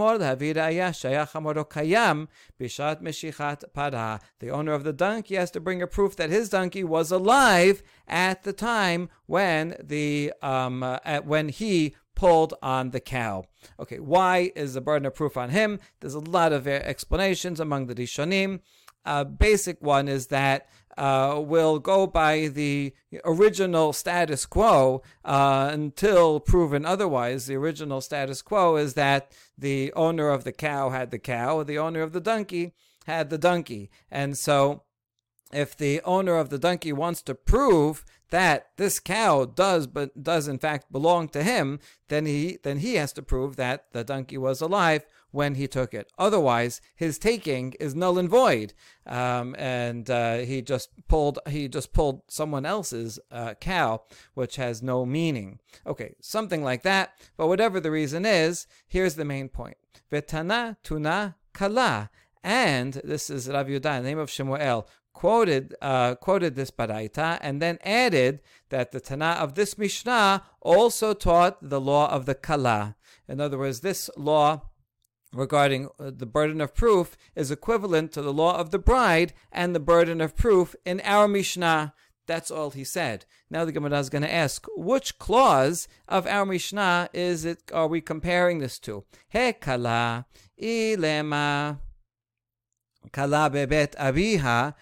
bishat 2.58 3.02
meshichat 3.02 3.64
para. 3.74 4.22
The 4.40 4.52
owner 4.52 4.72
of 4.72 4.86
the 4.86 4.94
donkey 4.94 5.36
has 5.36 5.52
to 5.52 5.60
bring 5.60 5.82
a 5.82 5.88
proof 5.88 6.16
that 6.16 6.30
his 6.30 6.48
donkey 6.48 6.86
was 6.86 7.12
alive 7.12 7.84
at 8.08 8.44
the 8.44 8.54
time 8.54 9.10
when 9.26 9.76
the 9.84 10.32
um, 10.42 10.84
uh, 10.84 11.00
at, 11.04 11.26
when 11.26 11.50
he 11.50 11.96
pulled 12.20 12.54
on 12.62 12.90
the 12.90 13.00
cow. 13.00 13.46
Okay, 13.80 13.98
why 13.98 14.52
is 14.54 14.74
the 14.74 14.82
burden 14.82 15.06
of 15.06 15.16
proof 15.16 15.38
on 15.38 15.52
him? 15.52 15.80
There's 16.02 16.16
a 16.16 16.20
lot 16.20 16.52
of 16.52 16.68
explanations 16.68 17.62
among 17.62 17.88
the 17.88 17.96
Rishonim. 17.96 18.60
A 19.06 19.24
basic 19.24 19.82
one 19.82 20.10
is 20.10 20.28
that 20.28 20.68
uh, 20.98 21.42
will 21.42 21.80
go 21.80 22.06
by 22.06 22.50
the 22.50 22.94
original 23.24 23.94
status 23.94 24.46
quo 24.46 25.02
uh, 25.24 25.70
until 25.72 26.42
proven 26.42 26.86
otherwise. 26.86 27.46
The 27.46 27.56
original 27.56 28.02
status 28.02 28.42
quo 28.42 28.76
is 28.76 28.96
that 28.96 29.32
the 29.58 29.94
owner 29.94 30.28
of 30.28 30.44
the 30.44 30.52
cow 30.52 30.90
had 30.90 31.12
the 31.12 31.20
cow, 31.20 31.64
the 31.64 31.78
owner 31.78 32.02
of 32.02 32.12
the 32.12 32.20
donkey 32.20 32.74
had 33.06 33.30
the 33.30 33.38
donkey. 33.38 33.90
And 34.12 34.38
so, 34.38 34.84
if 35.52 35.76
the 35.76 36.02
owner 36.02 36.36
of 36.36 36.50
the 36.50 36.60
donkey 36.60 36.94
wants 36.94 37.22
to 37.24 37.36
prove 37.36 38.06
that 38.30 38.68
this 38.78 39.00
cow 39.00 39.46
does 39.46 39.88
but 39.88 40.24
does 40.24 40.48
in 40.48 40.60
fact 40.60 40.92
belong 40.92 41.28
to 41.30 41.44
him, 41.44 41.80
then 42.08 42.26
he 42.26 42.60
then 42.64 42.80
he 42.80 42.96
has 42.96 43.12
to 43.14 43.22
prove 43.22 43.56
that 43.56 43.92
the 43.92 44.04
donkey 44.04 44.38
was 44.38 44.62
alive 44.62 45.06
when 45.32 45.56
he 45.56 45.68
took 45.68 45.94
it. 45.94 46.12
Otherwise, 46.18 46.82
his 46.96 47.20
taking 47.20 47.74
is 47.80 47.96
null 47.96 48.18
and 48.18 48.30
void, 48.30 48.74
um, 49.06 49.56
and 49.58 50.10
uh, 50.10 50.38
he 50.38 50.62
just 50.62 50.90
pulled 51.08 51.40
he 51.48 51.68
just 51.68 51.94
pulled 51.94 52.22
someone 52.28 52.66
else's 52.66 53.20
uh, 53.32 53.54
cow, 53.56 54.02
which 54.34 54.56
has 54.58 54.82
no 54.82 55.06
meaning. 55.06 55.60
Okay, 55.86 56.16
something 56.22 56.64
like 56.64 56.84
that. 56.84 57.14
But 57.38 57.48
whatever 57.48 57.80
the 57.80 57.92
reason 57.92 58.26
is, 58.26 58.68
here's 58.88 59.16
the 59.16 59.26
main 59.26 59.50
point: 59.50 59.78
Vetana 60.12 60.78
tuna 60.84 61.36
kala. 61.54 62.10
And 62.42 62.94
this 63.04 63.30
is 63.30 63.50
Rav 63.50 63.68
Yudah, 63.68 64.02
name 64.02 64.18
of 64.18 64.30
Shemuel, 64.30 64.88
quoted 65.14 65.76
uh, 65.82 66.16
quoted 66.16 66.56
this 66.56 66.72
baraita 66.72 67.38
and 67.42 67.62
then 67.62 67.78
added 67.84 68.40
that 68.70 68.92
the 68.92 69.00
Tana 69.00 69.38
of 69.40 69.56
this 69.56 69.78
Mishnah 69.78 70.44
also 70.62 71.14
taught 71.14 71.58
the 71.62 71.82
law 71.82 72.10
of 72.10 72.26
the 72.26 72.36
kala. 72.36 72.96
In 73.28 73.42
other 73.42 73.58
words, 73.58 73.82
this 73.82 74.10
law 74.18 74.62
regarding 75.34 75.90
uh, 76.00 76.12
the 76.16 76.26
burden 76.26 76.62
of 76.62 76.74
proof 76.74 77.18
is 77.36 77.52
equivalent 77.52 78.12
to 78.14 78.22
the 78.22 78.34
law 78.34 78.58
of 78.58 78.72
the 78.72 78.80
bride 78.80 79.34
and 79.52 79.76
the 79.76 79.80
burden 79.80 80.22
of 80.22 80.36
proof 80.36 80.76
in 80.86 81.02
our 81.04 81.28
Mishnah. 81.28 81.94
That's 82.26 82.52
all 82.52 82.72
he 82.72 82.84
said. 82.84 83.26
Now 83.50 83.66
the 83.66 83.72
Gemara 83.72 84.00
is 84.00 84.10
going 84.10 84.22
to 84.22 84.34
ask, 84.34 84.68
which 84.76 85.18
clause 85.18 85.88
of 86.08 86.28
our 86.28 86.46
Mishnah 86.46 87.10
is 87.14 87.44
it? 87.46 87.64
Are 87.74 87.88
we 87.88 88.02
comparing 88.02 88.60
this 88.60 88.78
to? 88.80 89.04
He 89.28 89.54
kala 89.54 90.26
ilema 90.62 91.80
kala 93.12 93.50
abiha. 93.50 94.74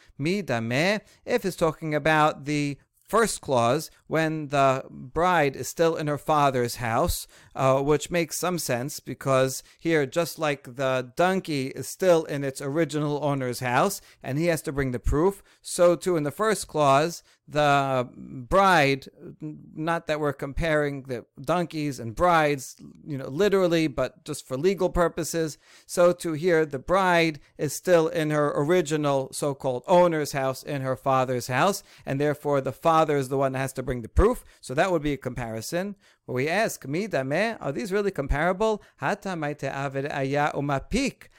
If 1.25 1.45
it's 1.45 1.55
talking 1.55 1.95
about 1.95 2.45
the 2.45 2.77
first 3.07 3.39
clause, 3.39 3.89
when 4.07 4.49
the 4.49 4.83
bride 4.89 5.55
is 5.55 5.67
still 5.67 5.95
in 5.95 6.07
her 6.07 6.17
father's 6.17 6.75
house, 6.75 7.25
uh, 7.55 7.81
which 7.81 8.11
makes 8.11 8.37
some 8.37 8.59
sense 8.59 8.99
because 8.99 9.63
here, 9.79 10.05
just 10.05 10.37
like 10.37 10.75
the 10.75 11.13
donkey 11.15 11.67
is 11.67 11.87
still 11.87 12.25
in 12.25 12.43
its 12.43 12.61
original 12.61 13.23
owner's 13.23 13.61
house 13.61 14.01
and 14.21 14.37
he 14.37 14.47
has 14.47 14.61
to 14.63 14.73
bring 14.73 14.91
the 14.91 14.99
proof, 14.99 15.41
so 15.61 15.95
too 15.95 16.17
in 16.17 16.23
the 16.23 16.31
first 16.31 16.67
clause, 16.67 17.23
the 17.47 18.09
bride, 18.15 19.07
not 19.39 20.07
that 20.07 20.19
we're 20.19 20.33
comparing 20.33 21.03
the 21.03 21.25
donkeys 21.39 21.99
and 21.99 22.13
brides, 22.13 22.75
you 23.05 23.17
know, 23.17 23.29
literally, 23.29 23.87
but 23.87 24.25
just 24.25 24.45
for 24.45 24.57
legal 24.57 24.89
purposes. 24.89 25.57
So 25.85 26.11
to 26.11 26.33
here, 26.33 26.65
the 26.65 26.79
bride 26.79 27.39
is 27.57 27.73
still 27.73 28.09
in 28.09 28.31
her 28.31 28.51
original 28.55 29.31
so-called 29.31 29.83
owner's 29.87 30.33
house, 30.33 30.61
in 30.61 30.81
her 30.81 30.97
father's 30.97 31.47
house, 31.47 31.83
and 32.05 32.19
therefore 32.19 32.59
the 32.59 32.73
father 32.73 33.15
is 33.15 33.29
the 33.29 33.37
one 33.37 33.53
that 33.53 33.59
has 33.59 33.73
to 33.73 33.83
bring 33.83 34.01
the 34.01 34.09
proof. 34.09 34.43
So 34.59 34.73
that 34.73 34.91
would 34.91 35.01
be 35.01 35.13
a 35.13 35.17
comparison. 35.17 35.95
Where 36.25 36.35
we 36.35 36.49
ask, 36.49 36.85
Mi 36.85 37.07
dame, 37.07 37.55
are 37.61 37.71
these 37.71 37.93
really 37.93 38.11
comparable? 38.11 38.83
Hata 38.97 39.29
maite 39.29 39.71
aver 39.73 40.11
aya 40.11 40.51
umapik. 40.53 41.29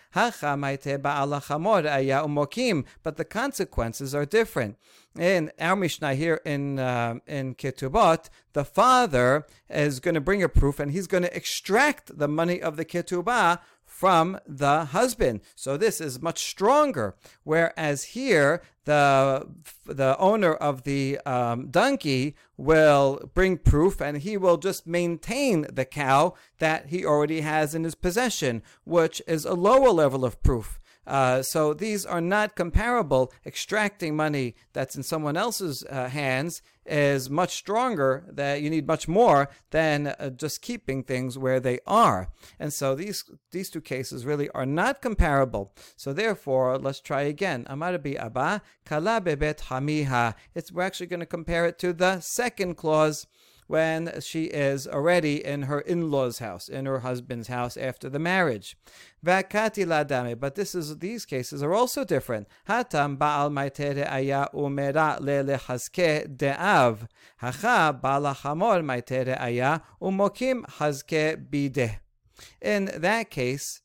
But 3.03 3.17
the 3.17 3.25
consequences 3.29 4.15
are 4.15 4.25
different. 4.25 4.79
In 5.19 5.51
our 5.59 5.75
Mishnah 5.75 6.15
here 6.15 6.41
in 6.45 6.79
uh, 6.79 7.17
in 7.27 7.57
Ketubot, 7.57 8.29
the 8.53 8.65
father 8.65 9.47
is 9.69 9.99
going 9.99 10.15
to 10.15 10.21
bring 10.21 10.45
a 10.45 10.49
proof 10.49 10.79
and 10.79 10.93
he's 10.93 11.09
going 11.09 11.25
to 11.25 11.37
extract 11.37 12.19
the 12.19 12.29
money 12.29 12.63
of 12.63 12.77
the 12.77 12.85
Ketubah 12.85 13.59
from 13.85 14.39
the 14.47 14.85
husband. 14.85 15.41
So 15.57 15.77
this 15.77 16.01
is 16.01 16.23
much 16.23 16.45
stronger. 16.45 17.17
Whereas 17.43 18.05
here, 18.05 18.63
the 18.85 19.49
the 19.87 20.17
owner 20.19 20.55
of 20.55 20.85
the 20.85 21.19
um, 21.27 21.69
donkey 21.69 22.37
will 22.57 23.29
bring 23.35 23.59
proof, 23.59 24.01
and 24.01 24.19
he 24.19 24.37
will 24.37 24.57
just 24.57 24.87
maintain 24.87 25.67
the 25.73 25.85
cow 25.85 26.35
that 26.59 26.87
he 26.91 27.05
already 27.05 27.41
has 27.41 27.75
in 27.75 27.83
his 27.83 27.97
possession, 27.97 28.63
which 28.85 29.21
is 29.27 29.45
a 29.45 29.55
lower 29.55 29.91
level 29.91 30.25
of 30.25 30.41
proof. 30.45 30.79
Uh, 31.09 31.43
so 31.43 31.73
these 31.73 32.05
are 32.05 32.21
not 32.21 32.55
comparable. 32.55 33.33
Extracting 33.47 34.15
money 34.15 34.55
that's 34.75 34.95
in 34.95 35.03
someone 35.03 35.39
else's 35.39 35.83
uh, 35.89 36.09
hands 36.09 36.61
is 36.85 37.31
much 37.31 37.57
stronger. 37.57 38.25
That 38.29 38.61
you 38.61 38.69
need 38.69 38.87
much 38.87 39.09
more 39.09 39.49
than 39.71 40.09
uh, 40.09 40.31
just 40.31 40.61
keeping 40.61 41.03
things 41.03 41.39
where 41.39 41.61
they 41.61 41.79
are. 41.87 42.29
And 42.61 42.73
so 42.73 42.95
these 42.95 43.25
these 43.53 43.71
two 43.71 43.81
cases 43.81 44.27
really 44.27 44.51
are 44.51 44.67
not 44.67 45.01
comparable. 45.01 45.73
So 45.97 46.13
therefore, 46.13 46.77
let's 46.79 47.01
try 47.01 47.23
again. 47.23 47.65
Amarabi 47.71 48.17
Abba 48.17 48.61
kala 48.85 49.23
bebet 49.23 49.61
hamiha. 49.63 50.35
It's 50.55 50.71
we're 50.71 50.83
actually 50.83 51.07
going 51.07 51.21
to 51.21 51.27
compare 51.27 51.65
it 51.65 51.79
to 51.79 51.95
the 51.95 52.21
second 52.21 52.75
clause 52.77 53.27
when 53.69 54.21
she 54.21 54.45
is 54.45 54.87
already 54.89 55.45
in 55.45 55.63
her 55.63 55.81
in-laws' 55.81 56.41
house, 56.41 56.69
in 56.69 56.87
her 56.87 57.01
husband's 57.01 57.49
house 57.49 57.77
after 57.77 58.09
the 58.09 58.19
marriage. 58.19 58.77
Vakati 59.25 59.85
ladame, 59.85 60.39
but 60.41 60.57
this 60.57 60.75
is 60.75 60.99
these 60.99 61.25
cases 61.25 61.63
are 61.63 61.75
also 61.75 62.03
different. 62.03 62.49
Hatam 62.69 63.19
baal 63.19 63.51
maitere 63.51 64.11
aya 64.11 64.49
umera 64.53 65.21
lele 65.21 65.59
haske 65.59 66.37
de'av. 66.37 67.07
Hacha 67.37 67.93
bala 67.93 68.33
hamor 68.33 68.81
maitere 68.81 69.41
aya 69.41 69.81
umokim 70.03 70.65
haske 70.65 71.49
bide. 71.51 72.01
In 72.63 72.87
that 72.97 73.31
case, 73.31 73.83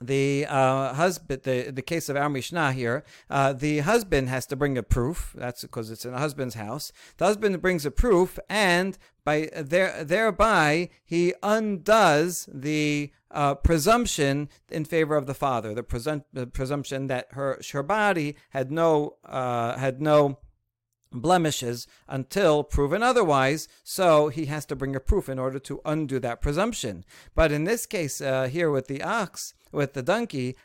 the 0.00 0.46
uh, 0.48 0.94
husband, 0.94 1.42
the, 1.42 1.70
the 1.70 1.82
case 1.82 2.08
of 2.08 2.16
our 2.16 2.30
here, 2.72 3.04
uh, 3.28 3.52
the 3.52 3.80
husband 3.80 4.28
has 4.28 4.46
to 4.46 4.56
bring 4.56 4.78
a 4.78 4.82
proof. 4.82 5.34
That's 5.36 5.62
because 5.62 5.90
it's 5.90 6.04
in 6.04 6.12
the 6.12 6.18
husband's 6.18 6.54
house. 6.54 6.92
The 7.18 7.26
husband 7.26 7.60
brings 7.60 7.84
a 7.84 7.90
proof, 7.90 8.38
and 8.48 8.96
by 9.24 9.50
there, 9.54 10.02
thereby 10.02 10.88
he 11.04 11.34
undoes 11.42 12.48
the 12.52 13.12
uh, 13.30 13.54
presumption 13.56 14.48
in 14.70 14.84
favor 14.84 15.16
of 15.16 15.26
the 15.26 15.34
father. 15.34 15.74
The, 15.74 15.82
presum- 15.82 16.24
the 16.32 16.46
presumption 16.46 17.06
that 17.08 17.28
her 17.32 17.60
her 17.72 17.82
body 17.82 18.36
had 18.50 18.72
no 18.72 19.16
uh, 19.24 19.78
had 19.78 20.00
no 20.00 20.38
blemishes 21.12 21.86
until 22.08 22.64
proven 22.64 23.02
otherwise. 23.02 23.68
So 23.82 24.28
he 24.28 24.46
has 24.46 24.64
to 24.66 24.76
bring 24.76 24.94
a 24.94 25.00
proof 25.00 25.28
in 25.28 25.38
order 25.38 25.58
to 25.58 25.80
undo 25.84 26.18
that 26.20 26.40
presumption. 26.40 27.04
But 27.34 27.52
in 27.52 27.64
this 27.64 27.86
case, 27.86 28.20
uh, 28.20 28.48
here 28.48 28.70
with 28.70 28.86
the 28.86 29.02
ox, 29.02 29.54
with 29.72 29.92
the 29.92 30.02
donkey. 30.02 30.56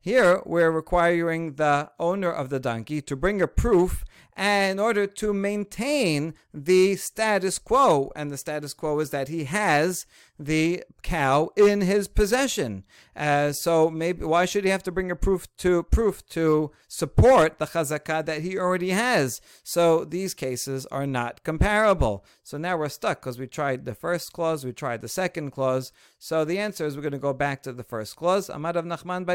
Here 0.00 0.42
we're 0.46 0.70
requiring 0.70 1.54
the 1.54 1.90
owner 1.98 2.30
of 2.30 2.48
the 2.50 2.60
donkey 2.60 3.02
to 3.02 3.16
bring 3.16 3.42
a 3.42 3.48
proof 3.48 4.04
in 4.36 4.78
order 4.78 5.06
to 5.06 5.34
maintain 5.34 6.34
the 6.54 6.94
status 6.96 7.58
quo. 7.58 8.12
And 8.14 8.30
the 8.30 8.36
status 8.36 8.72
quo 8.72 9.00
is 9.00 9.10
that 9.10 9.28
he 9.28 9.44
has 9.44 10.06
the 10.38 10.84
cow 11.02 11.50
in 11.56 11.80
his 11.80 12.06
possession. 12.06 12.84
Uh, 13.16 13.50
so 13.52 13.90
maybe 13.90 14.24
why 14.24 14.44
should 14.44 14.64
he 14.64 14.70
have 14.70 14.82
to 14.84 14.92
bring 14.92 15.10
a 15.10 15.16
proof 15.16 15.48
to 15.56 15.82
proof 15.84 16.26
to 16.28 16.70
support 16.86 17.58
the 17.58 17.66
chazakah 17.66 18.24
that 18.24 18.42
he 18.42 18.56
already 18.56 18.90
has? 18.90 19.40
So 19.64 20.04
these 20.04 20.34
cases 20.34 20.86
are 20.86 21.06
not 21.06 21.42
comparable. 21.42 22.24
So 22.44 22.58
now 22.58 22.76
we're 22.76 22.88
stuck 22.88 23.20
because 23.20 23.38
we 23.38 23.46
tried 23.46 23.84
the 23.84 23.94
first 23.94 24.32
clause, 24.32 24.64
we 24.64 24.72
tried 24.72 25.00
the 25.00 25.08
second 25.08 25.50
clause. 25.50 25.92
So 26.18 26.44
the 26.44 26.58
answer 26.58 26.86
is 26.86 26.94
we're 26.94 27.02
going 27.02 27.12
to 27.12 27.18
go 27.18 27.32
back 27.32 27.62
to 27.62 27.72
the 27.72 27.84
first 27.84 28.16
clause. 28.16 28.48
Amar 28.48 28.72
Rav 28.72 28.84
Nachman 28.84 29.26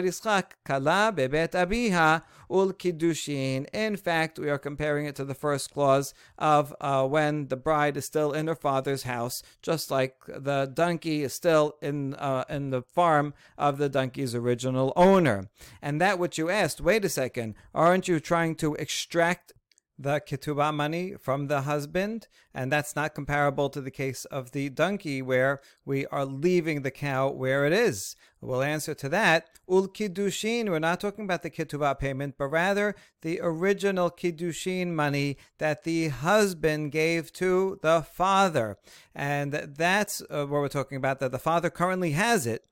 kala 0.63 1.13
bebet 1.15 1.51
abiha 1.51 2.21
ul 2.49 2.73
kiddushin. 2.73 3.67
In 3.73 3.97
fact, 3.97 4.39
we 4.39 4.49
are 4.49 4.57
comparing 4.57 5.05
it 5.05 5.15
to 5.15 5.25
the 5.25 5.33
first 5.33 5.73
clause 5.73 6.13
of 6.37 6.73
uh, 6.79 7.05
when 7.07 7.47
the 7.47 7.55
bride 7.55 7.97
is 7.97 8.05
still 8.05 8.31
in 8.31 8.47
her 8.47 8.55
father's 8.55 9.03
house, 9.03 9.43
just 9.61 9.91
like 9.91 10.15
the 10.27 10.71
donkey 10.93 11.23
is 11.23 11.33
still 11.33 11.75
in 11.81 12.13
uh, 12.15 12.43
in 12.47 12.69
the 12.69 12.83
farm 12.83 13.33
of 13.57 13.79
the 13.79 13.89
donkey's 13.89 14.35
original 14.35 14.93
owner. 14.95 15.49
And 15.81 15.99
that 15.99 16.19
which 16.19 16.37
you 16.37 16.51
asked, 16.51 16.81
wait 16.81 17.03
a 17.03 17.09
second, 17.09 17.55
aren't 17.73 18.07
you 18.07 18.19
trying 18.19 18.53
to 18.57 18.75
extract 18.75 19.53
the 19.97 20.19
ketubah 20.19 20.73
money 20.73 21.13
from 21.19 21.47
the 21.47 21.61
husband, 21.61 22.27
and 22.53 22.71
that's 22.71 22.95
not 22.95 23.13
comparable 23.13 23.69
to 23.69 23.79
the 23.81 23.91
case 23.91 24.25
of 24.25 24.51
the 24.51 24.69
donkey 24.69 25.21
where 25.21 25.61
we 25.85 26.05
are 26.07 26.25
leaving 26.25 26.81
the 26.81 26.91
cow 26.91 27.29
where 27.29 27.65
it 27.65 27.73
is. 27.73 28.15
We'll 28.41 28.63
answer 28.63 28.93
to 28.95 29.09
that. 29.09 29.49
Ul 29.69 29.87
kiddushin, 29.87 30.69
we're 30.69 30.79
not 30.79 30.99
talking 30.99 31.23
about 31.23 31.43
the 31.43 31.49
ketubah 31.49 31.99
payment, 31.99 32.35
but 32.37 32.47
rather 32.47 32.95
the 33.21 33.39
original 33.41 34.11
kiddushin 34.11 34.87
money 34.93 35.37
that 35.59 35.83
the 35.83 36.09
husband 36.09 36.91
gave 36.91 37.31
to 37.33 37.79
the 37.81 38.01
father. 38.01 38.77
And 39.15 39.53
that's 39.53 40.21
uh, 40.29 40.45
what 40.45 40.61
we're 40.61 40.67
talking 40.67 40.97
about, 40.97 41.19
that 41.19 41.31
the 41.31 41.39
father 41.39 41.69
currently 41.69 42.11
has 42.11 42.45
it, 42.45 42.65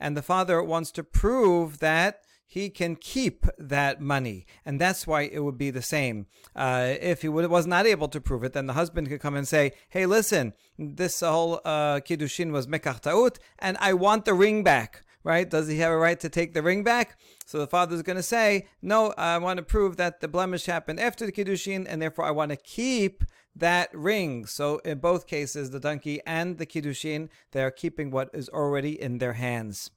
and 0.00 0.16
the 0.16 0.22
father 0.22 0.62
wants 0.62 0.90
to 0.92 1.04
prove 1.04 1.80
that 1.80 2.22
he 2.50 2.70
can 2.70 2.96
keep 2.96 3.44
that 3.58 4.00
money. 4.00 4.46
And 4.64 4.80
that's 4.80 5.06
why 5.06 5.22
it 5.22 5.40
would 5.40 5.58
be 5.58 5.70
the 5.70 5.82
same. 5.82 6.26
Uh, 6.56 6.94
if 6.98 7.20
he 7.20 7.28
was 7.28 7.66
not 7.66 7.86
able 7.86 8.08
to 8.08 8.22
prove 8.22 8.42
it, 8.42 8.54
then 8.54 8.66
the 8.66 8.72
husband 8.72 9.10
could 9.10 9.20
come 9.20 9.36
and 9.36 9.46
say, 9.46 9.72
hey, 9.90 10.06
listen, 10.06 10.54
this 10.78 11.20
whole 11.20 11.60
uh, 11.66 12.00
kiddushin 12.00 12.50
was 12.50 12.66
mekach 12.66 13.00
ta'ut, 13.00 13.38
and 13.58 13.76
I 13.80 13.92
want 13.92 14.24
the 14.24 14.34
ring 14.34 14.64
back 14.64 15.04
right? 15.24 15.50
Does 15.50 15.68
he 15.68 15.78
have 15.78 15.92
a 15.92 15.96
right 15.98 16.18
to 16.20 16.30
take 16.30 16.54
the 16.54 16.62
ring 16.62 16.82
back? 16.82 17.18
So 17.44 17.58
the 17.58 17.66
father's 17.66 18.02
going 18.02 18.16
to 18.16 18.22
say, 18.22 18.68
no, 18.80 19.12
I 19.18 19.36
want 19.36 19.58
to 19.58 19.62
prove 19.62 19.96
that 19.96 20.20
the 20.20 20.28
blemish 20.28 20.64
happened 20.64 21.00
after 21.00 21.26
the 21.26 21.32
kiddushin, 21.32 21.84
and 21.86 22.00
therefore 22.00 22.24
I 22.24 22.30
want 22.30 22.50
to 22.50 22.56
keep 22.56 23.24
that 23.54 23.90
ring. 23.92 24.46
So 24.46 24.78
in 24.86 25.00
both 25.00 25.26
cases, 25.26 25.70
the 25.70 25.80
donkey 25.80 26.20
and 26.24 26.56
the 26.56 26.64
kiddushin, 26.64 27.28
they 27.52 27.62
are 27.62 27.70
keeping 27.70 28.10
what 28.10 28.30
is 28.32 28.48
already 28.48 28.98
in 28.98 29.18
their 29.18 29.34
hands. 29.34 29.90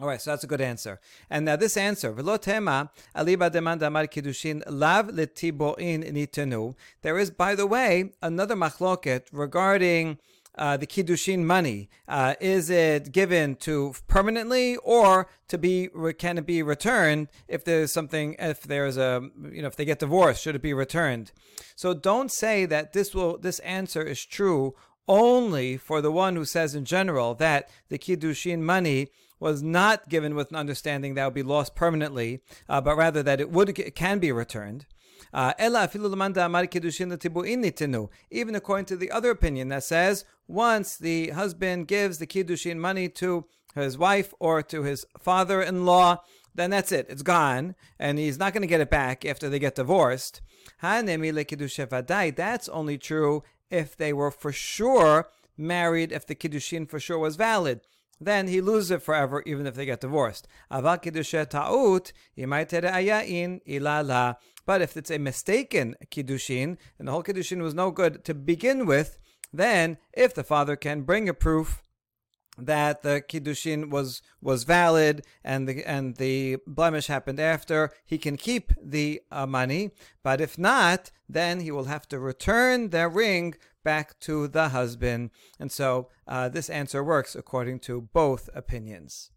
All 0.00 0.08
right, 0.08 0.22
so 0.22 0.30
that's 0.30 0.44
a 0.44 0.46
good 0.46 0.62
answer. 0.62 1.00
And 1.28 1.44
now 1.44 1.56
this 1.56 1.76
answer, 1.76 2.14
tema 2.38 2.90
aliba 3.14 3.50
demanda 3.50 3.92
mar 3.92 4.06
kiddushin 4.06 4.62
lav 4.66 5.08
letiboin 5.08 6.10
nitenu. 6.10 6.74
There 7.02 7.18
is, 7.18 7.30
by 7.30 7.54
the 7.54 7.66
way, 7.66 8.12
another 8.22 8.56
machloket 8.56 9.26
regarding 9.32 10.18
uh, 10.56 10.78
the 10.78 10.86
kiddushin 10.86 11.40
money. 11.40 11.90
Uh, 12.08 12.34
is 12.40 12.70
it 12.70 13.12
given 13.12 13.54
to 13.56 13.94
permanently 14.08 14.76
or 14.76 15.28
to 15.48 15.58
be 15.58 15.88
can 16.18 16.38
it 16.38 16.46
be 16.46 16.62
returned 16.62 17.28
if 17.46 17.64
there's 17.64 17.92
something 17.92 18.36
if 18.38 18.62
there's 18.62 18.96
a 18.96 19.28
you 19.50 19.62
know 19.62 19.68
if 19.68 19.76
they 19.76 19.84
get 19.84 19.98
divorced 19.98 20.42
should 20.42 20.54
it 20.54 20.62
be 20.62 20.74
returned? 20.74 21.32
So 21.74 21.94
don't 21.94 22.30
say 22.30 22.64
that 22.66 22.92
this 22.92 23.14
will 23.14 23.38
this 23.38 23.58
answer 23.60 24.02
is 24.02 24.24
true 24.24 24.74
only 25.08 25.76
for 25.76 26.00
the 26.00 26.12
one 26.12 26.36
who 26.36 26.44
says 26.44 26.74
in 26.74 26.84
general 26.84 27.34
that 27.34 27.68
the 27.88 27.98
kiddushin 27.98 28.60
money 28.60 29.08
was 29.42 29.60
not 29.60 30.08
given 30.08 30.36
with 30.36 30.50
an 30.50 30.56
understanding 30.56 31.14
that 31.14 31.24
would 31.24 31.34
be 31.34 31.42
lost 31.42 31.74
permanently, 31.74 32.40
uh, 32.68 32.80
but 32.80 32.96
rather 32.96 33.24
that 33.24 33.40
it 33.40 33.50
would 33.50 33.74
can 33.96 34.20
be 34.20 34.30
returned. 34.30 34.86
Uh, 35.34 35.52
even 35.58 35.74
according 38.54 38.84
to 38.84 38.96
the 38.96 39.10
other 39.10 39.30
opinion 39.30 39.68
that 39.68 39.82
says 39.82 40.24
once 40.46 40.96
the 40.96 41.30
husband 41.30 41.88
gives 41.88 42.18
the 42.18 42.26
kiddushin 42.26 42.76
money 42.76 43.08
to 43.08 43.44
his 43.74 43.98
wife 43.98 44.32
or 44.38 44.62
to 44.62 44.84
his 44.84 45.04
father-in-law, 45.18 46.22
then 46.54 46.70
that's 46.70 46.92
it. 46.92 47.06
It's 47.08 47.22
gone, 47.22 47.74
and 47.98 48.18
he's 48.18 48.38
not 48.38 48.52
going 48.52 48.62
to 48.62 48.68
get 48.68 48.80
it 48.80 48.90
back 48.90 49.24
after 49.24 49.48
they 49.48 49.58
get 49.58 49.74
divorced. 49.74 50.40
That's 50.80 52.68
only 52.68 52.98
true 52.98 53.42
if 53.70 53.96
they 53.96 54.12
were 54.12 54.30
for 54.30 54.52
sure 54.52 55.26
married, 55.56 56.12
if 56.12 56.26
the 56.26 56.36
kiddushin 56.36 56.88
for 56.88 57.00
sure 57.00 57.18
was 57.18 57.34
valid 57.34 57.80
then 58.24 58.48
he 58.48 58.60
loses 58.60 58.90
it 58.90 59.02
forever, 59.02 59.42
even 59.46 59.66
if 59.66 59.74
they 59.74 59.86
get 59.86 60.00
divorced. 60.00 60.48
But 64.64 64.80
if 64.80 64.96
it's 64.96 65.10
a 65.10 65.18
mistaken 65.18 65.96
kiddushin, 66.10 66.76
and 66.98 67.08
the 67.08 67.12
whole 67.12 67.22
kiddushin 67.22 67.62
was 67.62 67.74
no 67.74 67.90
good 67.90 68.24
to 68.24 68.34
begin 68.34 68.86
with, 68.86 69.18
then 69.52 69.98
if 70.12 70.34
the 70.34 70.44
father 70.44 70.76
can 70.76 71.02
bring 71.02 71.28
a 71.28 71.34
proof 71.34 71.82
that 72.58 73.02
the 73.02 73.22
kiddushin 73.26 73.90
was 73.90 74.20
was 74.40 74.64
valid 74.64 75.24
and 75.42 75.66
the 75.66 75.84
and 75.84 76.16
the 76.16 76.58
blemish 76.66 77.06
happened 77.06 77.40
after, 77.40 77.90
he 78.04 78.18
can 78.18 78.36
keep 78.36 78.72
the 78.80 79.22
uh, 79.30 79.46
money. 79.46 79.90
But 80.22 80.40
if 80.40 80.58
not, 80.58 81.10
then 81.28 81.60
he 81.60 81.70
will 81.70 81.84
have 81.84 82.06
to 82.08 82.18
return 82.18 82.90
the 82.90 83.08
ring 83.08 83.54
back 83.82 84.18
to 84.20 84.48
the 84.48 84.70
husband. 84.70 85.30
And 85.58 85.70
so 85.70 86.08
uh, 86.26 86.48
this 86.48 86.70
answer 86.70 87.02
works 87.02 87.34
according 87.34 87.80
to 87.80 88.08
both 88.12 88.48
opinions. 88.54 89.30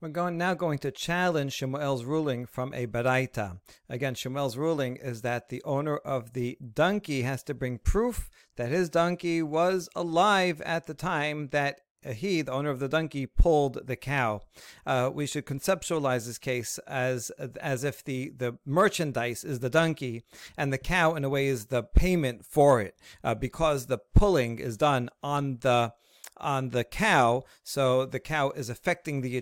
We're 0.00 0.10
going 0.10 0.38
now 0.38 0.54
going 0.54 0.78
to 0.80 0.92
challenge 0.92 1.54
Shemuel's 1.54 2.04
ruling 2.04 2.46
from 2.46 2.72
a 2.72 2.86
baraita. 2.86 3.58
Again, 3.88 4.14
Shemuel's 4.14 4.56
ruling 4.56 4.94
is 4.94 5.22
that 5.22 5.48
the 5.48 5.60
owner 5.64 5.96
of 5.96 6.34
the 6.34 6.56
donkey 6.72 7.22
has 7.22 7.42
to 7.44 7.54
bring 7.54 7.78
proof 7.78 8.30
that 8.56 8.70
his 8.70 8.88
donkey 8.88 9.42
was 9.42 9.88
alive 9.96 10.60
at 10.60 10.86
the 10.86 10.94
time 10.94 11.48
that 11.48 11.80
he, 12.04 12.42
the 12.42 12.52
owner 12.52 12.70
of 12.70 12.78
the 12.78 12.88
donkey, 12.88 13.26
pulled 13.26 13.86
the 13.86 13.96
cow. 13.96 14.42
Uh, 14.86 15.10
we 15.12 15.26
should 15.26 15.46
conceptualize 15.46 16.26
this 16.26 16.38
case 16.38 16.78
as 16.86 17.30
as 17.60 17.84
if 17.84 18.04
the 18.04 18.30
the 18.36 18.58
merchandise 18.64 19.44
is 19.44 19.60
the 19.60 19.70
donkey, 19.70 20.22
and 20.56 20.72
the 20.72 20.78
cow, 20.78 21.14
in 21.14 21.24
a 21.24 21.28
way, 21.28 21.46
is 21.46 21.66
the 21.66 21.82
payment 21.82 22.44
for 22.44 22.80
it, 22.80 22.96
uh, 23.24 23.34
because 23.34 23.86
the 23.86 23.98
pulling 23.98 24.58
is 24.58 24.76
done 24.76 25.08
on 25.22 25.58
the 25.60 25.92
on 26.40 26.70
the 26.70 26.84
cow, 26.84 27.44
so 27.64 28.06
the 28.06 28.20
cow 28.20 28.50
is 28.50 28.70
affecting 28.70 29.20
the 29.20 29.36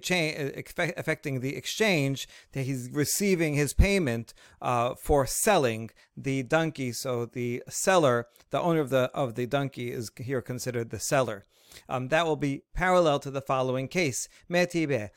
affecting 0.97 1.41
the 1.41 1.57
exchange. 1.57 2.29
That 2.53 2.63
he's 2.63 2.91
receiving 2.91 3.55
his 3.55 3.75
payment 3.75 4.35
uh, 4.63 4.95
for 4.95 5.27
selling 5.27 5.91
the 6.17 6.43
donkey. 6.43 6.93
So 6.93 7.27
the 7.27 7.63
seller, 7.69 8.27
the 8.51 8.61
owner 8.61 8.81
of 8.81 8.91
the 8.91 9.11
of 9.15 9.35
the 9.35 9.47
donkey, 9.47 9.93
is 9.93 10.11
here 10.17 10.43
considered 10.43 10.91
the 10.91 11.01
seller. 11.01 11.45
Um, 11.89 12.09
that 12.09 12.27
will 12.27 12.37
be 12.37 12.63
parallel 12.75 13.19
to 13.21 13.31
the 13.31 13.41
following 13.41 13.89
case. 13.89 14.29
Metibe. 14.51 15.11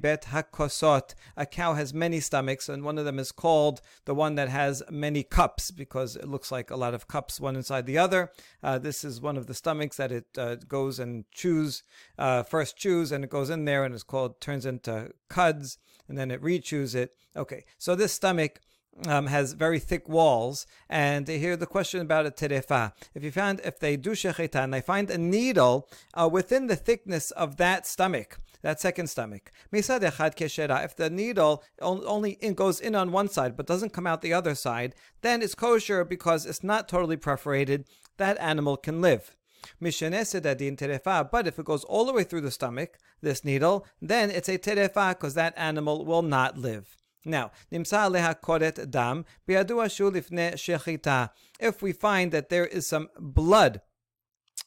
bet 0.00 0.24
hakosot. 0.24 1.14
A 1.36 1.46
cow 1.46 1.74
has 1.74 1.94
many 1.94 2.20
stomachs, 2.20 2.68
and 2.68 2.84
one 2.84 2.98
of 2.98 3.04
them 3.04 3.18
is 3.18 3.32
called 3.32 3.80
the 4.04 4.14
one 4.14 4.34
that 4.34 4.48
has 4.48 4.82
many 4.90 5.22
cups 5.22 5.70
because 5.70 6.16
it 6.16 6.28
looks 6.28 6.50
like 6.52 6.70
a 6.70 6.76
lot 6.76 6.94
of 6.94 7.08
cups 7.08 7.40
one 7.40 7.56
inside 7.56 7.86
the 7.86 7.98
other. 7.98 8.30
Uh, 8.62 8.78
this 8.78 9.04
is 9.04 9.20
one 9.20 9.36
of 9.36 9.46
the 9.46 9.54
stomachs 9.54 9.96
that 9.96 10.12
it 10.12 10.26
uh, 10.36 10.56
goes 10.56 10.98
and 10.98 11.24
chews, 11.32 11.82
uh, 12.18 12.42
first 12.42 12.76
chews, 12.76 13.12
and 13.12 13.24
it 13.24 13.30
goes 13.30 13.50
in 13.50 13.64
there 13.64 13.84
and 13.84 13.94
it's 13.94 14.02
called, 14.02 14.40
turns 14.40 14.66
into 14.66 15.10
cuds, 15.28 15.78
and 16.08 16.18
then 16.18 16.30
it 16.30 16.42
re-chews 16.42 16.94
it. 16.94 17.14
Okay, 17.36 17.64
so 17.78 17.94
this 17.94 18.12
stomach 18.12 18.60
um, 19.06 19.26
has 19.26 19.52
very 19.52 19.78
thick 19.78 20.08
walls. 20.08 20.66
And 20.88 21.26
here 21.26 21.56
the 21.56 21.66
question 21.66 22.00
about 22.00 22.26
a 22.26 22.30
terefa. 22.30 22.92
If 23.14 23.24
you 23.24 23.30
find, 23.30 23.60
if 23.64 23.78
they 23.78 23.96
do 23.96 24.10
shechita 24.10 24.56
and 24.56 24.74
they 24.74 24.80
find 24.80 25.10
a 25.10 25.18
needle 25.18 25.88
uh, 26.14 26.28
within 26.30 26.66
the 26.66 26.76
thickness 26.76 27.30
of 27.32 27.56
that 27.56 27.86
stomach, 27.86 28.38
that 28.62 28.80
second 28.80 29.08
stomach. 29.08 29.52
Misad 29.72 30.02
echad 30.02 30.34
keshera. 30.36 30.84
If 30.84 30.96
the 30.96 31.08
needle 31.10 31.64
only 31.80 32.34
goes 32.54 32.80
in 32.80 32.94
on 32.94 33.12
one 33.12 33.28
side 33.28 33.56
but 33.56 33.66
doesn't 33.66 33.92
come 33.92 34.06
out 34.06 34.22
the 34.22 34.34
other 34.34 34.54
side, 34.54 34.94
then 35.22 35.42
it's 35.42 35.54
kosher 35.54 36.04
because 36.04 36.44
it's 36.46 36.62
not 36.62 36.88
totally 36.88 37.16
perforated. 37.16 37.86
That 38.18 38.38
animal 38.38 38.76
can 38.76 39.00
live. 39.00 39.34
But 39.78 39.88
if 39.88 41.58
it 41.58 41.64
goes 41.64 41.84
all 41.84 42.04
the 42.04 42.12
way 42.12 42.24
through 42.24 42.40
the 42.42 42.50
stomach, 42.50 42.98
this 43.22 43.44
needle, 43.44 43.86
then 44.00 44.30
it's 44.30 44.48
a 44.48 44.58
terefa 44.58 45.10
because 45.10 45.34
that 45.34 45.54
animal 45.56 46.04
will 46.04 46.22
not 46.22 46.56
live. 46.58 46.99
Now, 47.24 47.50
nimsa 47.72 48.04
aleha 48.04 48.34
koret 48.40 48.90
dam 48.90 49.24
biadua 49.48 49.90
shu 49.90 50.10
lifne 50.10 50.54
shechita. 50.54 51.30
If 51.58 51.82
we 51.82 51.92
find 51.92 52.32
that 52.32 52.48
there 52.48 52.66
is 52.66 52.86
some 52.86 53.08
blood 53.18 53.82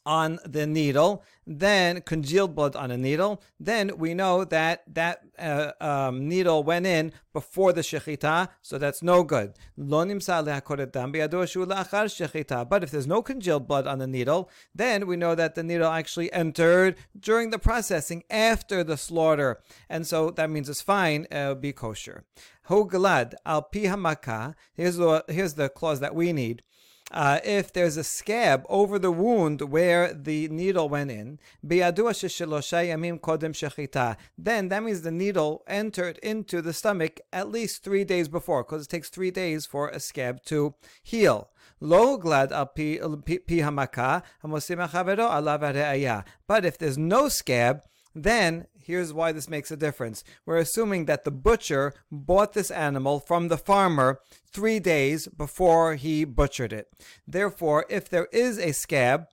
on 0.06 0.40
the 0.46 0.68
needle, 0.68 1.24
then 1.46 2.02
congealed 2.02 2.56
blood 2.56 2.76
on 2.76 2.92
a 2.92 2.98
needle, 2.98 3.42
then 3.60 3.92
we 3.98 4.14
know 4.14 4.44
that 4.46 4.84
that 4.94 5.22
uh, 5.40 5.72
um, 5.82 6.28
needle 6.28 6.64
went 6.64 6.86
in 6.86 7.12
before 7.34 7.74
the 7.74 7.82
shechita, 7.82 8.50
so 8.62 8.78
that's 8.78 9.02
no 9.02 9.24
good. 9.24 9.54
But 9.78 10.10
if 12.84 12.92
there's 12.92 13.08
no 13.08 13.22
congealed 13.22 13.68
blood 13.68 13.88
on 13.88 14.00
the 14.00 14.08
needle, 14.08 14.50
then 14.76 15.08
we 15.08 15.16
know 15.16 15.36
that 15.36 15.56
the 15.56 15.64
needle 15.64 15.92
actually 15.92 16.32
entered 16.32 16.96
during 17.20 17.50
the 17.50 17.60
processing 17.60 18.24
after 18.30 18.84
the 18.84 18.98
slaughter, 18.98 19.62
and 19.90 20.06
so 20.06 20.30
that 20.32 20.50
means 20.50 20.70
it's 20.70 20.82
fine, 20.82 21.28
uh, 21.32 21.38
it'll 21.38 21.56
be 21.56 21.74
kosher. 21.74 22.24
Here's 22.66 22.88
the 24.98 25.26
here's 25.28 25.56
the 25.56 25.70
clause 25.70 26.00
that 26.00 26.16
we 26.16 26.32
need 26.32 26.64
uh, 27.12 27.40
if 27.44 27.72
there's 27.74 27.98
a 27.98 28.04
scab 28.04 28.66
over 28.70 28.98
the 28.98 29.12
wound 29.12 29.62
where 29.62 30.14
the 30.14 30.48
needle 30.50 30.90
went 30.90 31.12
in, 31.12 31.40
then 31.62 31.94
that 34.70 34.84
means 34.84 35.02
the 35.02 35.12
needle 35.12 35.64
entered 35.68 36.18
into 36.20 36.62
the 36.62 36.74
stomach 36.74 37.20
at 37.32 37.52
least 37.52 37.84
three 37.84 38.04
days 38.04 38.28
before, 38.28 38.64
because 38.64 38.86
it 38.86 38.90
takes 38.90 39.10
three 39.10 39.32
days 39.32 39.66
for 39.66 39.90
a 39.90 40.00
scab 40.00 40.44
to 40.46 40.74
heal. 41.04 41.50
But 46.48 46.66
if 46.66 46.78
there's 46.78 46.98
no 46.98 47.28
scab, 47.30 47.84
then 48.16 48.68
here's 48.84 49.14
why 49.14 49.32
this 49.32 49.50
makes 49.50 49.72
a 49.72 49.78
difference. 49.78 50.24
We're 50.46 50.58
assuming 50.58 51.06
that 51.06 51.24
the 51.24 51.32
butcher 51.32 51.94
bought 52.12 52.54
this 52.54 52.72
animal 52.72 53.20
from 53.20 53.48
the 53.48 53.58
farmer 53.58 54.20
three 54.52 54.80
days 54.80 55.28
before 55.28 55.96
he 55.96 56.24
butchered 56.26 56.74
it. 56.74 56.88
Therefore, 57.28 57.86
if 57.90 58.10
there 58.10 58.28
is 58.32 58.60
a 58.60 58.72
scab, 58.72 59.26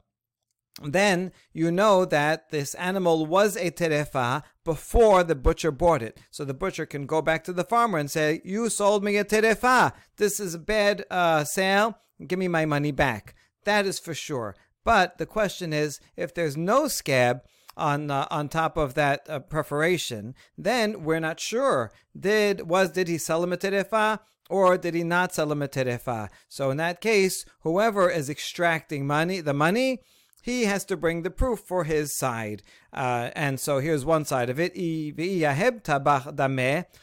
then 0.83 1.33
you 1.53 1.71
know 1.71 2.05
that 2.05 2.51
this 2.51 2.75
animal 2.75 3.27
was 3.27 3.57
a 3.57 3.71
terefa 3.71 4.43
before 4.65 5.25
the 5.25 5.35
butcher 5.35 5.71
bought 5.71 6.03
it. 6.03 6.19
So 6.31 6.45
the 6.45 6.55
butcher 6.55 6.87
can 6.87 7.07
go 7.07 7.21
back 7.21 7.45
to 7.45 7.53
the 7.53 7.65
farmer 7.65 7.99
and 7.99 8.11
say, 8.11 8.41
You 8.45 8.69
sold 8.71 9.05
me 9.05 9.17
a 9.17 9.25
terefa. 9.25 9.93
This 10.17 10.41
is 10.41 10.55
a 10.55 10.59
bad 10.59 11.05
uh, 11.11 11.45
sale. 11.45 11.99
Give 12.27 12.39
me 12.39 12.49
my 12.49 12.65
money 12.65 12.93
back. 12.93 13.35
That 13.65 13.87
is 13.87 13.99
for 13.99 14.15
sure. 14.15 14.55
But 14.85 15.19
the 15.19 15.27
question 15.27 15.73
is 15.73 16.01
if 16.17 16.35
there's 16.35 16.57
no 16.57 16.89
scab, 16.89 17.43
on 17.77 18.11
uh, 18.11 18.27
on 18.31 18.49
top 18.49 18.77
of 18.77 18.95
that 18.95 19.29
uh, 19.29 19.39
perforation, 19.41 20.35
then 20.57 21.05
we're 21.05 21.21
not 21.21 21.41
sure. 21.41 21.93
Did 22.19 22.69
was 22.69 22.91
did 22.91 23.09
he 23.09 23.19
sell 23.19 23.43
him 23.43 23.53
a 23.53 23.57
terefa 23.57 24.21
or 24.51 24.77
did 24.77 24.95
he 24.95 25.05
not 25.05 25.33
sell 25.33 25.51
him 25.53 25.63
a 25.63 25.69
terefa? 25.69 26.29
So 26.49 26.71
in 26.71 26.77
that 26.79 27.01
case, 27.01 27.45
whoever 27.61 28.11
is 28.11 28.29
extracting 28.29 29.07
money, 29.07 29.41
the 29.41 29.55
money, 29.55 30.01
he 30.43 30.65
has 30.65 30.85
to 30.87 30.97
bring 30.97 31.23
the 31.23 31.31
proof 31.31 31.61
for 31.61 31.85
his 31.85 32.17
side. 32.17 32.63
Uh, 32.93 33.31
and 33.37 33.61
so 33.61 33.79
here's 33.79 34.05
one 34.05 34.25
side 34.25 34.51
of 34.51 34.59
it. 34.59 34.73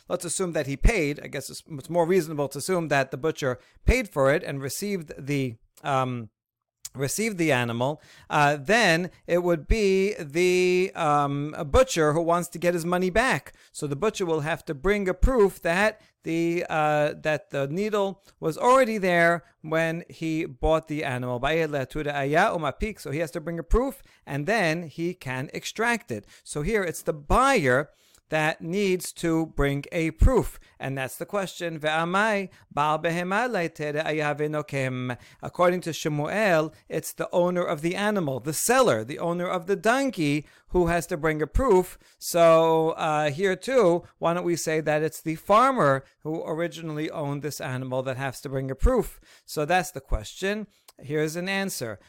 Let's 0.10 0.26
assume 0.26 0.52
that 0.54 0.68
he 0.68 0.76
paid. 0.76 1.20
I 1.24 1.28
guess 1.28 1.50
it's, 1.50 1.64
it's 1.72 1.90
more 1.90 2.06
reasonable 2.06 2.50
to 2.50 2.58
assume 2.58 2.90
that 2.90 3.12
the 3.12 3.18
butcher 3.18 3.60
paid 3.86 4.10
for 4.10 4.34
it 4.34 4.44
and 4.44 4.62
received 4.62 5.14
the. 5.18 5.56
Um, 5.84 6.30
received 7.00 7.38
the 7.38 7.52
animal, 7.52 8.02
uh, 8.30 8.58
then 8.60 9.12
it 9.26 9.44
would 9.44 9.68
be 9.68 10.14
the 10.20 10.92
um, 10.96 11.56
butcher 11.72 12.14
who 12.14 12.22
wants 12.22 12.50
to 12.50 12.60
get 12.60 12.74
his 12.74 12.86
money 12.86 13.10
back. 13.10 13.54
So 13.72 13.88
the 13.88 13.96
butcher 13.96 14.26
will 14.26 14.42
have 14.42 14.66
to 14.66 14.74
bring 14.74 15.08
a 15.08 15.14
proof 15.14 15.62
that 15.62 16.02
the 16.24 16.66
uh, 16.70 17.14
that 17.22 17.52
the 17.52 17.68
needle 17.68 18.22
was 18.40 18.58
already 18.58 18.98
there 18.98 19.46
when 19.62 20.04
he 20.10 20.46
bought 20.46 20.88
the 20.88 21.04
animal. 21.04 21.40
So 21.40 23.12
he 23.12 23.20
has 23.20 23.32
to 23.32 23.42
bring 23.42 23.60
a 23.60 23.64
proof, 23.64 24.04
and 24.26 24.46
then 24.46 24.84
he 24.84 25.14
can 25.14 25.50
extract 25.54 26.12
it. 26.12 26.26
So 26.44 26.64
here 26.64 26.84
it's 26.84 27.02
the 27.02 27.14
buyer 27.14 27.92
that 28.30 28.62
needs 28.62 29.12
to 29.14 29.48
bring 29.48 29.86
a 29.92 30.12
proof. 30.12 30.60
And 30.80 30.98
that's 30.98 31.18
the 31.18 31.26
question. 31.26 31.80
According 35.42 35.82
to 35.82 35.94
Shemuel, 35.94 36.74
it's 36.90 37.14
the 37.14 37.30
owner 37.32 37.64
of 37.64 37.82
the 37.82 37.96
animal, 37.96 38.40
the 38.40 38.54
seller, 38.54 39.04
the 39.04 39.20
owner 39.20 39.48
of 39.48 39.68
the 39.68 39.76
donkey, 39.76 40.46
who 40.70 40.88
has 40.88 41.08
to 41.08 41.18
bring 41.18 41.42
a 41.42 41.48
proof. 41.48 41.98
So 42.20 42.92
uh, 42.92 43.32
here 43.32 43.56
too, 43.56 44.04
why 44.20 44.34
don't 44.34 44.44
we 44.44 44.56
say 44.56 44.82
that 44.82 45.02
it's 45.02 45.22
the 45.22 45.36
farmer 45.36 46.04
who 46.24 46.44
originally 46.46 47.10
owned 47.10 47.42
this 47.42 47.62
animal 47.62 48.04
that 48.04 48.18
has 48.18 48.42
to 48.42 48.50
bring 48.50 48.70
a 48.70 48.76
proof? 48.76 49.20
So 49.46 49.66
that's 49.66 49.92
the 49.92 50.02
question. 50.02 50.68
Here's 51.00 51.36
an 51.36 51.48
answer. 51.48 52.00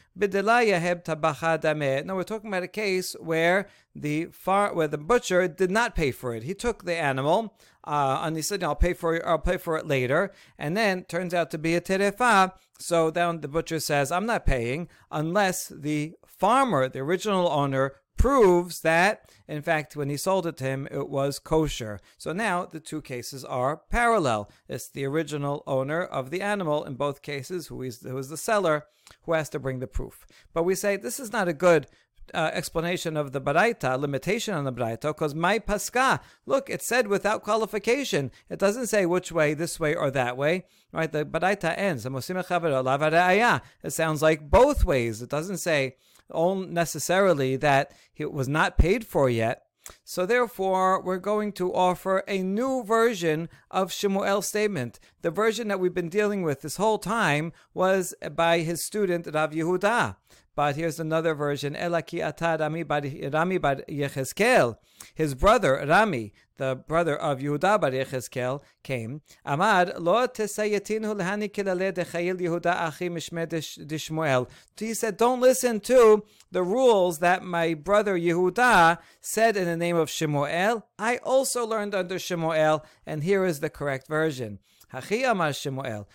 No, 2.05 2.15
we're 2.15 2.23
talking 2.23 2.49
about 2.49 2.63
a 2.63 2.67
case 2.67 3.15
where 3.19 3.67
the 3.93 4.25
far 4.31 4.73
where 4.73 4.87
the 4.87 4.97
butcher 4.97 5.47
did 5.47 5.69
not 5.69 5.95
pay 5.95 6.11
for 6.11 6.33
it. 6.33 6.43
He 6.43 6.55
took 6.55 6.85
the 6.85 6.95
animal, 6.95 7.55
uh, 7.83 8.21
and 8.23 8.35
he 8.35 8.41
said, 8.41 8.63
"I'll 8.63 8.75
pay 8.75 8.93
for 8.93 9.15
it. 9.15 9.23
I'll 9.25 9.37
pay 9.37 9.57
for 9.57 9.77
it 9.77 9.85
later." 9.85 10.31
And 10.57 10.75
then 10.75 11.03
turns 11.03 11.35
out 11.35 11.51
to 11.51 11.59
be 11.59 11.75
a 11.75 11.81
terefa. 11.81 12.53
So 12.79 13.11
then 13.11 13.41
the 13.41 13.47
butcher 13.47 13.79
says, 13.79 14.11
"I'm 14.11 14.25
not 14.25 14.45
paying 14.45 14.89
unless 15.11 15.67
the 15.67 16.15
farmer, 16.25 16.89
the 16.89 16.99
original 16.99 17.47
owner, 17.47 17.93
proves 18.19 18.81
that, 18.81 19.31
in 19.47 19.61
fact, 19.61 19.95
when 19.95 20.09
he 20.09 20.17
sold 20.17 20.45
it 20.45 20.57
to 20.57 20.65
him, 20.65 20.87
it 20.91 21.09
was 21.09 21.39
kosher. 21.39 21.99
So 22.17 22.33
now 22.33 22.65
the 22.65 22.81
two 22.81 23.01
cases 23.01 23.45
are 23.45 23.81
parallel. 23.89 24.51
It's 24.67 24.89
the 24.89 25.05
original 25.05 25.63
owner 25.65 26.03
of 26.03 26.29
the 26.29 26.41
animal 26.41 26.83
in 26.83 26.95
both 26.95 27.21
cases, 27.21 27.67
who 27.67 27.81
is, 27.81 28.01
who 28.01 28.17
is 28.17 28.27
the 28.27 28.35
seller, 28.37 28.85
who 29.23 29.33
has 29.33 29.47
to 29.49 29.59
bring 29.59 29.79
the 29.79 29.87
proof. 29.87 30.27
But 30.53 30.63
we 30.63 30.75
say 30.75 30.97
this 30.97 31.19
is 31.19 31.31
not 31.31 31.47
a 31.47 31.53
good 31.53 31.87
uh, 32.33 32.51
explanation 32.53 33.15
of 33.15 33.31
the 33.31 33.41
baraita, 33.41 33.97
limitation 33.97 34.53
on 34.53 34.65
the 34.65 34.73
baraita, 34.73 35.07
because 35.13 35.33
my 35.33 35.57
paska, 35.57 36.19
look, 36.45 36.69
it 36.69 36.81
said 36.81 37.07
without 37.07 37.41
qualification. 37.41 38.31
It 38.49 38.59
doesn't 38.59 38.87
say 38.87 39.05
which 39.05 39.31
way, 39.31 39.53
this 39.53 39.79
way 39.79 39.95
or 39.95 40.11
that 40.11 40.35
way. 40.35 40.65
Right? 40.91 41.11
The 41.11 41.23
baraita 41.23 41.73
ends. 41.77 42.05
It 42.05 43.91
sounds 43.91 44.21
like 44.21 44.49
both 44.49 44.83
ways. 44.83 45.21
It 45.21 45.29
doesn't 45.29 45.59
say 45.59 45.95
necessarily 46.31 47.55
that 47.57 47.91
it 48.15 48.31
was 48.31 48.47
not 48.47 48.77
paid 48.77 49.05
for 49.05 49.29
yet. 49.29 49.63
So 50.03 50.25
therefore, 50.25 51.01
we're 51.01 51.17
going 51.17 51.51
to 51.53 51.73
offer 51.73 52.23
a 52.27 52.43
new 52.43 52.83
version 52.83 53.49
of 53.71 53.91
Shemuel's 53.91 54.47
statement. 54.47 54.99
The 55.21 55.31
version 55.31 55.67
that 55.69 55.79
we've 55.79 55.93
been 55.93 56.09
dealing 56.09 56.43
with 56.43 56.61
this 56.61 56.77
whole 56.77 56.99
time 56.99 57.53
was 57.73 58.13
by 58.35 58.59
his 58.59 58.85
student 58.85 59.27
Rav 59.33 59.51
Yehuda. 59.51 60.15
But 60.59 60.75
here's 60.75 60.99
another 60.99 61.35
version. 61.35 61.73
Elaki 61.73 62.19
atad 62.19 62.59
Rami 63.33 63.57
bar 63.59 63.75
Yechezkel. 63.87 64.75
His 65.15 65.33
brother 65.33 65.85
Rami, 65.87 66.33
the 66.57 66.75
brother 66.75 67.15
of 67.15 67.39
Yehuda 67.39 67.79
bar 67.79 67.91
Yechezkel, 67.91 68.61
came. 68.83 69.21
Amad 69.45 69.97
lo 69.99 70.27
tesayetinu 70.27 71.15
lehani 71.15 71.49
kilale 71.49 71.93
Yehuda 71.93 72.75
achi 72.75 73.07
mishme 73.07 73.47
dishmuel. 73.47 74.49
He 74.77 74.93
said, 74.93 75.15
don't 75.15 75.39
listen 75.39 75.79
to 75.79 76.25
the 76.51 76.63
rules 76.63 77.19
that 77.19 77.41
my 77.41 77.73
brother 77.73 78.19
Yehuda 78.19 78.97
said 79.21 79.55
in 79.55 79.63
the 79.63 79.77
name 79.77 79.95
of 79.95 80.09
Shemuel. 80.09 80.85
I 80.99 81.17
also 81.23 81.65
learned 81.65 81.95
under 81.95 82.19
Shemuel, 82.19 82.83
and 83.05 83.23
here 83.23 83.45
is 83.45 83.61
the 83.61 83.69
correct 83.69 84.09
version. 84.09 84.59
Hachi 84.93 85.29
amar 85.29 85.53
Shemuel, 85.53 86.07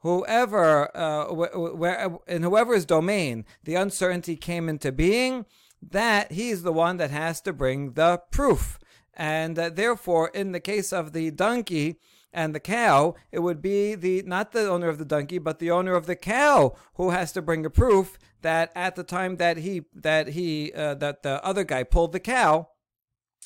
whoever, 0.00 0.96
uh, 0.96 1.32
where, 1.32 2.18
in 2.26 2.42
whoever's 2.42 2.84
domain 2.84 3.44
the 3.64 3.74
uncertainty 3.74 4.36
came 4.36 4.68
into 4.68 4.90
being, 4.90 5.46
that 5.80 6.32
he's 6.32 6.62
the 6.62 6.72
one 6.72 6.96
that 6.96 7.10
has 7.10 7.40
to 7.42 7.52
bring 7.52 7.92
the 7.92 8.20
proof. 8.30 8.78
And 9.14 9.58
uh, 9.58 9.70
therefore, 9.70 10.28
in 10.28 10.52
the 10.52 10.60
case 10.60 10.92
of 10.92 11.12
the 11.12 11.30
donkey 11.30 11.98
and 12.32 12.54
the 12.54 12.60
cow, 12.60 13.14
it 13.30 13.40
would 13.40 13.60
be 13.60 13.94
the 13.94 14.22
not 14.22 14.52
the 14.52 14.68
owner 14.68 14.88
of 14.88 14.98
the 14.98 15.04
donkey, 15.04 15.38
but 15.38 15.58
the 15.58 15.70
owner 15.70 15.94
of 15.94 16.06
the 16.06 16.16
cow 16.16 16.74
who 16.94 17.10
has 17.10 17.32
to 17.32 17.42
bring 17.42 17.66
a 17.66 17.70
proof 17.70 18.18
that 18.40 18.72
at 18.74 18.96
the 18.96 19.04
time 19.04 19.36
that 19.36 19.58
he 19.58 19.82
that 19.94 20.28
he 20.28 20.72
uh, 20.72 20.94
that 20.94 21.22
the 21.22 21.44
other 21.44 21.64
guy 21.64 21.82
pulled 21.82 22.12
the 22.12 22.20
cow, 22.20 22.68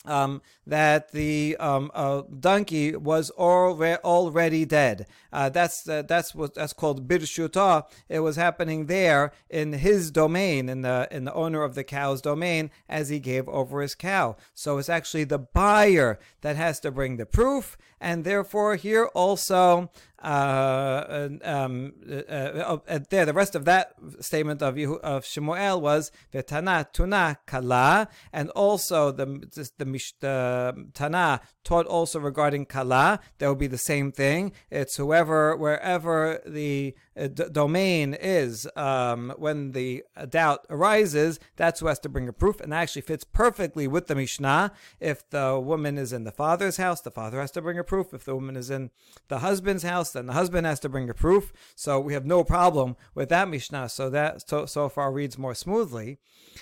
um, 0.05 0.43
that 0.67 1.13
the 1.13 1.57
um, 1.59 1.91
uh, 1.95 2.23
donkey 2.39 2.95
was 2.97 3.31
alre- 3.39 4.01
already 4.01 4.65
dead. 4.65 5.07
Uh, 5.33 5.49
that's 5.49 5.89
uh, 5.89 6.03
that's 6.03 6.35
what 6.35 6.55
that's 6.55 6.73
called 6.73 7.09
birshuta. 7.09 7.85
It 8.09 8.21
was 8.21 8.37
happening 8.37 8.87
there 8.87 9.33
in 9.51 9.73
his 9.75 10.11
domain, 10.11 10.69
in 10.69 10.83
the 10.83 11.09
in 11.11 11.25
the 11.25 11.35
owner 11.35 11.63
of 11.63 11.75
the 11.75 11.85
cow's 11.85 12.21
domain, 12.21 12.71
as 12.89 13.09
he 13.09 13.19
gave 13.19 13.49
over 13.49 13.81
his 13.81 13.95
cow. 13.95 14.37
So 14.55 14.79
it's 14.79 14.89
actually 14.89 15.25
the 15.25 15.39
buyer 15.39 16.19
that 16.43 16.57
has 16.57 16.81
to 16.81 16.91
bring 16.91 17.17
the 17.17 17.27
proof, 17.27 17.77
and 18.01 18.25
therefore 18.25 18.77
here 18.77 19.07
also 19.07 19.91
uh, 20.23 21.29
um, 21.45 21.93
uh, 22.11 22.23
uh, 22.33 22.99
there, 23.11 23.27
the 23.27 23.33
rest 23.35 23.55
of 23.55 23.65
that 23.67 23.93
statement 24.21 24.63
of 24.63 24.79
of 25.03 25.25
Shemuel 25.25 25.81
was 25.81 26.11
v'tana 26.33 26.91
tuna 26.93 27.39
kala, 27.47 28.09
and 28.33 28.51
also 28.51 29.13
the 29.13 29.27
the, 29.27 29.71
the 29.79 30.87
Tana 30.95 31.41
taught 31.65 31.87
also 31.87 32.19
regarding 32.19 32.67
kala. 32.67 33.21
That 33.39 33.49
would 33.49 33.59
be 33.59 33.67
the 33.67 33.79
same 33.79 34.11
thing. 34.11 34.53
It's 34.71 34.97
whoever, 34.97 35.57
wherever 35.57 36.41
the 36.47 36.95
d- 37.17 37.45
domain 37.51 38.15
is, 38.15 38.69
um, 38.77 39.33
when 39.37 39.73
the 39.73 40.05
doubt 40.29 40.67
arises, 40.71 41.41
that's 41.57 41.81
who 41.81 41.87
has 41.87 41.99
to 42.01 42.09
bring 42.09 42.29
a 42.29 42.33
proof, 42.33 42.61
and 42.61 42.73
that 42.73 42.83
actually 42.83 43.03
fits 43.03 43.25
perfectly 43.25 43.89
with 43.89 44.07
the 44.07 44.15
Mishnah. 44.15 44.73
If 45.01 45.29
the 45.31 45.59
woman 45.59 45.99
is 45.99 46.13
in 46.13 46.25
the 46.25 46.33
father's 46.33 46.77
house, 46.77 47.01
the 47.01 47.11
father 47.11 47.41
has 47.41 47.51
to 47.53 47.63
bring 47.63 47.79
a 47.79 47.85
proof. 47.85 48.13
If 48.13 48.25
the 48.25 48.35
woman 48.35 48.57
is 48.57 48.71
in 48.71 48.91
the 49.29 49.39
husband's 49.41 49.83
house, 49.83 50.13
then 50.13 50.27
the 50.27 50.33
husband 50.33 50.67
has 50.67 50.81
to 50.81 50.89
bring 50.89 51.09
a 51.09 51.15
proof. 51.15 51.53
So 51.75 51.99
we 51.99 52.13
have 52.15 52.27
no 52.27 52.45
problem 52.45 52.97
with 53.15 53.29
that 53.31 53.49
Mishnah. 53.49 53.89
So 53.89 54.11
that 54.11 54.49
so, 54.49 54.67
so 54.67 54.89
far 54.89 55.13
reads 55.13 55.39
more 55.39 55.55
smoothly. 55.55 56.19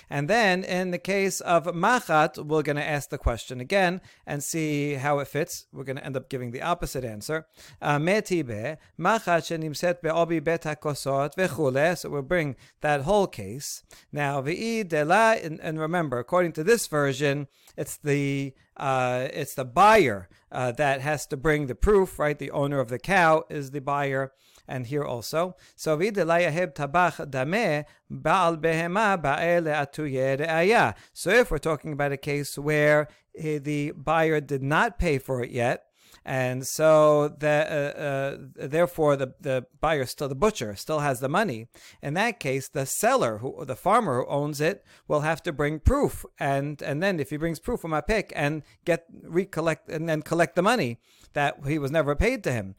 And 0.09 0.29
then 0.29 0.63
in 0.63 0.91
the 0.91 0.97
case 0.97 1.41
of 1.41 1.65
Machat, 1.65 2.45
we're 2.45 2.63
going 2.63 2.75
to 2.75 2.83
ask 2.83 3.09
the 3.09 3.17
question 3.17 3.59
again 3.59 4.01
and 4.25 4.43
see 4.43 4.95
how 4.95 5.19
it 5.19 5.27
fits. 5.27 5.67
We're 5.71 5.83
going 5.83 5.97
to 5.97 6.05
end 6.05 6.17
up 6.17 6.29
giving 6.29 6.51
the 6.51 6.61
opposite 6.61 7.05
answer. 7.05 7.47
Uh, 7.81 7.99
Bet 10.45 10.63
hakosot 10.63 11.35
vechule. 11.35 11.97
So 11.97 12.09
we'll 12.09 12.21
bring 12.21 12.55
that 12.79 13.01
whole 13.01 13.27
case. 13.27 13.83
Now, 14.13 14.41
v'i 14.41 14.87
dela, 14.87 15.35
and 15.41 15.77
remember, 15.77 16.19
according 16.19 16.53
to 16.53 16.63
this 16.63 16.87
version, 16.87 17.47
it's 17.75 17.97
the 17.97 18.53
uh, 18.77 19.27
it's 19.33 19.55
the 19.55 19.65
buyer 19.65 20.29
uh, 20.51 20.71
that 20.73 21.01
has 21.01 21.25
to 21.27 21.37
bring 21.37 21.67
the 21.67 21.75
proof, 21.75 22.17
right? 22.17 22.39
The 22.39 22.51
owner 22.51 22.79
of 22.79 22.87
the 22.89 22.99
cow 22.99 23.43
is 23.49 23.71
the 23.71 23.81
buyer 23.81 24.31
and 24.67 24.87
here 24.87 25.03
also. 25.03 25.55
So 25.75 25.99
So 25.99 26.09
if 31.29 31.51
we're 31.51 31.57
talking 31.57 31.93
about 31.93 32.11
a 32.11 32.17
case 32.17 32.57
where 32.57 33.07
eh, 33.37 33.59
the 33.59 33.91
buyer 33.91 34.41
did 34.41 34.63
not 34.63 34.99
pay 34.99 35.17
for 35.17 35.43
it 35.43 35.51
yet, 35.51 35.84
and 36.23 36.65
so 36.65 37.27
the, 37.27 37.47
uh, 38.57 38.63
uh, 38.63 38.67
therefore 38.67 39.15
the, 39.15 39.33
the 39.39 39.65
buyer 39.81 40.05
still 40.05 40.29
the 40.29 40.35
butcher 40.35 40.75
still 40.75 40.99
has 40.99 41.19
the 41.19 41.29
money. 41.29 41.67
In 42.01 42.13
that 42.13 42.39
case, 42.39 42.67
the 42.67 42.85
seller 42.85 43.39
who 43.39 43.65
the 43.65 43.75
farmer 43.75 44.21
who 44.21 44.27
owns 44.27 44.61
it 44.61 44.85
will 45.07 45.21
have 45.21 45.41
to 45.43 45.51
bring 45.51 45.79
proof, 45.79 46.25
and 46.39 46.81
and 46.81 47.01
then 47.01 47.19
if 47.19 47.29
he 47.29 47.37
brings 47.37 47.59
proof 47.59 47.79
from 47.79 47.93
a 47.93 48.01
pick 48.01 48.31
and 48.35 48.63
get 48.85 49.05
recollect 49.23 49.89
and 49.89 50.07
then 50.07 50.21
collect 50.21 50.55
the 50.55 50.61
money 50.61 50.99
that 51.35 51.59
he 51.67 51.77
was 51.77 51.91
never 51.91 52.15
paid 52.15 52.43
to 52.43 52.51
him. 52.51 52.75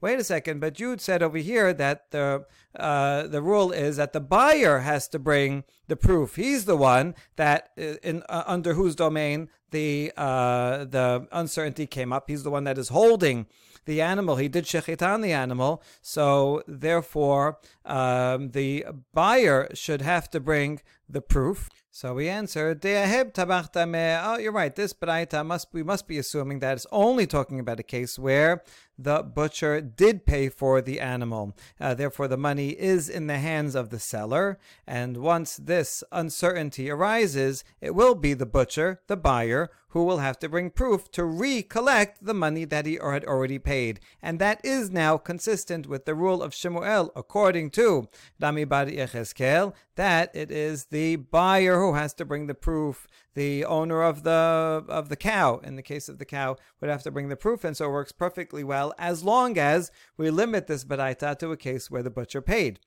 Wait 0.00 0.18
a 0.18 0.24
second, 0.24 0.60
but 0.60 0.74
Jude 0.74 1.00
said 1.00 1.22
over 1.22 1.38
here 1.38 1.74
that 1.74 2.10
the 2.10 2.46
uh, 2.74 3.26
the 3.26 3.42
rule 3.42 3.70
is 3.70 3.96
that 3.96 4.14
the 4.14 4.20
buyer 4.20 4.78
has 4.78 5.06
to 5.08 5.18
bring 5.18 5.64
the 5.88 5.96
proof. 5.96 6.36
He's 6.36 6.64
the 6.64 6.76
one 6.76 7.14
that 7.36 7.70
uh, 7.76 7.96
in 8.02 8.22
uh, 8.28 8.44
under 8.46 8.72
whose 8.74 8.94
domain 8.94 9.50
the 9.72 10.12
uh, 10.16 10.84
the 10.84 11.26
uncertainty 11.32 11.86
came 11.86 12.12
up. 12.12 12.24
He's 12.28 12.44
the 12.44 12.50
one 12.50 12.64
that 12.64 12.78
is 12.78 12.88
holding 12.88 13.46
the 13.84 14.00
animal. 14.00 14.36
He 14.36 14.48
did 14.48 14.64
shechita 14.64 15.06
on 15.06 15.20
the 15.20 15.32
animal, 15.32 15.82
so 16.00 16.62
therefore 16.66 17.58
um, 17.84 18.50
the 18.50 18.86
buyer 19.12 19.68
should 19.74 20.02
have 20.02 20.30
to 20.30 20.40
bring 20.40 20.80
the 21.08 21.20
proof. 21.20 21.68
So 21.94 22.14
we 22.14 22.26
answer, 22.26 22.74
Oh, 22.82 24.38
you're 24.38 24.50
right. 24.50 24.74
This 24.74 24.94
baraita 24.94 25.44
must 25.44 25.68
we 25.74 25.82
must 25.82 26.08
be 26.08 26.16
assuming 26.16 26.60
that 26.60 26.72
it's 26.72 26.86
only 26.90 27.26
talking 27.26 27.60
about 27.60 27.80
a 27.80 27.82
case 27.82 28.18
where 28.18 28.62
the 28.96 29.22
butcher 29.22 29.80
did 29.80 30.24
pay 30.24 30.48
for 30.48 30.80
the 30.80 31.00
animal. 31.00 31.54
Uh, 31.80 31.94
therefore, 31.94 32.28
the 32.28 32.36
money 32.36 32.70
is 32.70 33.08
in 33.08 33.26
the 33.26 33.38
hands 33.38 33.74
of 33.74 33.90
the 33.90 33.98
seller. 33.98 34.58
And 34.86 35.18
once 35.18 35.56
this 35.56 36.02
uncertainty 36.12 36.88
arises, 36.90 37.64
it 37.80 37.94
will 37.94 38.14
be 38.14 38.32
the 38.34 38.46
butcher, 38.46 39.00
the 39.06 39.16
buyer, 39.16 39.70
who 39.88 40.04
will 40.04 40.18
have 40.18 40.38
to 40.38 40.48
bring 40.48 40.70
proof 40.70 41.10
to 41.12 41.22
recollect 41.24 42.24
the 42.24 42.32
money 42.32 42.64
that 42.64 42.86
he 42.86 42.94
had 42.94 43.24
already 43.24 43.58
paid. 43.58 44.00
And 44.22 44.38
that 44.38 44.64
is 44.64 44.90
now 44.90 45.18
consistent 45.18 45.86
with 45.86 46.06
the 46.06 46.14
rule 46.14 46.42
of 46.42 46.54
Shemuel, 46.54 47.12
according 47.14 47.70
to 47.72 48.08
Rami 48.40 48.64
Bar 48.64 48.86
Yechezkel, 48.86 49.74
that 49.96 50.30
it 50.34 50.50
is 50.50 50.86
the 50.86 51.16
buyer 51.16 51.81
who 51.90 51.94
has 51.94 52.14
to 52.14 52.24
bring 52.24 52.46
the 52.46 52.54
proof. 52.54 53.06
The 53.34 53.64
owner 53.64 54.02
of 54.02 54.22
the 54.22 54.84
of 54.88 55.08
the 55.08 55.16
cow, 55.16 55.58
in 55.58 55.76
the 55.76 55.82
case 55.82 56.08
of 56.08 56.18
the 56.18 56.24
cow, 56.24 56.56
would 56.80 56.90
have 56.90 57.02
to 57.04 57.10
bring 57.10 57.28
the 57.28 57.36
proof, 57.36 57.64
and 57.64 57.76
so 57.76 57.86
it 57.86 57.92
works 57.92 58.12
perfectly 58.12 58.64
well 58.64 58.94
as 58.98 59.24
long 59.24 59.58
as 59.58 59.90
we 60.16 60.30
limit 60.30 60.66
this 60.66 60.84
baraita 60.84 61.38
to 61.38 61.52
a 61.52 61.56
case 61.56 61.90
where 61.90 62.02
the 62.02 62.10
butcher 62.10 62.42
paid. 62.42 62.80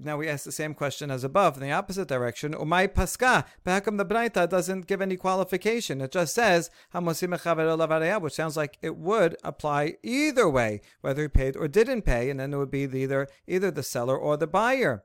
Now 0.00 0.16
we 0.16 0.28
ask 0.28 0.44
the 0.44 0.52
same 0.52 0.74
question 0.74 1.10
as 1.10 1.24
above 1.24 1.56
in 1.56 1.62
the 1.62 1.72
opposite 1.72 2.06
direction. 2.06 2.54
Umay 2.54 2.86
paska. 2.86 3.44
But 3.64 3.72
how 3.72 3.80
come 3.80 3.96
the 3.96 4.06
Braita 4.06 4.48
doesn't 4.48 4.86
give 4.86 5.02
any 5.02 5.16
qualification? 5.16 6.00
It 6.00 6.12
just 6.12 6.36
says 6.36 6.70
hamosim 6.94 8.22
which 8.22 8.32
sounds 8.32 8.56
like 8.56 8.78
it 8.80 8.96
would 8.96 9.36
apply 9.42 9.96
either 10.04 10.48
way, 10.48 10.82
whether 11.00 11.22
he 11.22 11.28
paid 11.28 11.56
or 11.56 11.66
didn't 11.66 12.02
pay, 12.02 12.30
and 12.30 12.38
then 12.38 12.54
it 12.54 12.58
would 12.58 12.70
be 12.70 12.82
either 12.82 13.26
either 13.48 13.72
the 13.72 13.82
seller 13.82 14.16
or 14.16 14.36
the 14.36 14.46
buyer. 14.46 15.02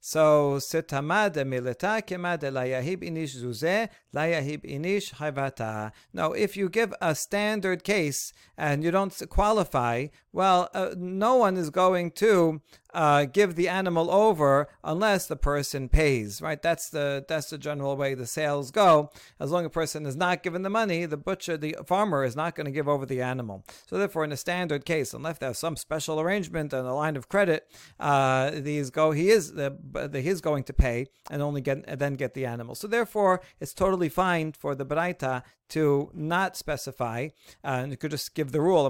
So 0.00 0.58
sitamad 0.58 1.34
milita 1.46 2.02
kemad 2.02 2.42
layahib 2.42 3.02
inish 3.02 3.36
zuze 3.36 3.88
layahib 4.14 4.64
inish 4.64 5.14
hayvata. 5.14 5.92
Now, 6.12 6.32
if 6.32 6.56
you 6.56 6.68
give 6.68 6.94
a 7.00 7.14
standard 7.14 7.84
case 7.84 8.32
and 8.56 8.82
you 8.82 8.90
don't 8.90 9.14
qualify, 9.28 10.06
well, 10.32 10.68
uh, 10.74 10.94
no 10.96 11.36
one 11.36 11.56
is 11.56 11.70
going 11.70 12.10
to 12.12 12.60
uh, 12.96 13.26
give 13.26 13.56
the 13.56 13.68
animal 13.68 14.10
over 14.10 14.68
unless 14.82 15.26
the 15.26 15.36
person 15.36 15.88
pays. 15.88 16.40
Right? 16.40 16.60
That's 16.60 16.88
the 16.88 17.24
that's 17.28 17.50
the 17.50 17.58
general 17.58 17.94
way 17.96 18.14
the 18.14 18.26
sales 18.26 18.70
go. 18.70 19.10
As 19.38 19.50
long 19.50 19.64
as 19.64 19.66
a 19.66 19.70
person 19.70 20.06
is 20.06 20.16
not 20.16 20.42
given 20.42 20.62
the 20.62 20.70
money, 20.70 21.04
the 21.04 21.18
butcher, 21.18 21.58
the 21.58 21.76
farmer, 21.86 22.24
is 22.24 22.34
not 22.34 22.54
going 22.54 22.64
to 22.64 22.70
give 22.70 22.88
over 22.88 23.04
the 23.04 23.20
animal. 23.20 23.64
So 23.86 23.98
therefore, 23.98 24.24
in 24.24 24.32
a 24.32 24.36
standard 24.36 24.86
case, 24.86 25.12
unless 25.12 25.38
there's 25.38 25.58
some 25.58 25.76
special 25.76 26.18
arrangement 26.20 26.72
and 26.72 26.88
a 26.88 26.94
line 26.94 27.16
of 27.16 27.28
credit, 27.28 27.70
uh, 28.00 28.50
these 28.54 28.88
go. 28.90 29.10
He 29.10 29.28
is 29.28 29.52
the, 29.52 29.76
the 29.92 30.22
he 30.22 30.30
is 30.30 30.40
going 30.40 30.64
to 30.64 30.72
pay 30.72 31.06
and 31.30 31.42
only 31.42 31.60
get 31.60 31.84
and 31.86 32.00
then 32.00 32.14
get 32.14 32.32
the 32.32 32.46
animal. 32.46 32.74
So 32.74 32.88
therefore, 32.88 33.42
it's 33.60 33.74
totally 33.74 34.08
fine 34.08 34.52
for 34.52 34.74
the 34.74 34.86
baraita 34.86 35.42
to 35.68 36.10
not 36.14 36.56
specify, 36.56 37.28
uh, 37.64 37.80
and 37.82 37.90
you 37.90 37.96
could 37.96 38.10
just 38.10 38.34
give 38.34 38.52
the 38.52 38.60
rule 38.60 38.86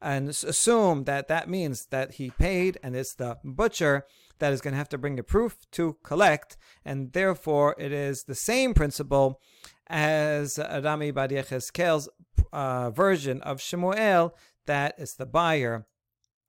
and 0.00 0.28
assume 0.28 1.04
that 1.04 1.28
that 1.28 1.48
means 1.48 1.86
that 1.86 2.14
he 2.14 2.30
paid 2.30 2.78
and 2.82 2.96
it's 2.96 3.14
the 3.14 3.38
butcher 3.44 4.06
that 4.38 4.52
is 4.52 4.60
going 4.60 4.72
to 4.72 4.78
have 4.78 4.88
to 4.88 4.98
bring 4.98 5.16
the 5.16 5.22
proof 5.22 5.58
to 5.72 5.96
collect, 6.02 6.56
and 6.84 7.12
therefore 7.12 7.76
it 7.78 7.92
is 7.92 8.24
the 8.24 8.34
same 8.34 8.74
principle 8.74 9.40
as 9.86 10.58
Rami 10.58 11.10
Bar 11.10 11.28
Yechezkel's 11.28 12.08
uh, 12.52 12.90
version 12.90 13.40
of 13.42 13.60
Shemuel 13.60 14.34
that 14.66 14.94
it's 14.98 15.14
the 15.14 15.26
buyer 15.26 15.86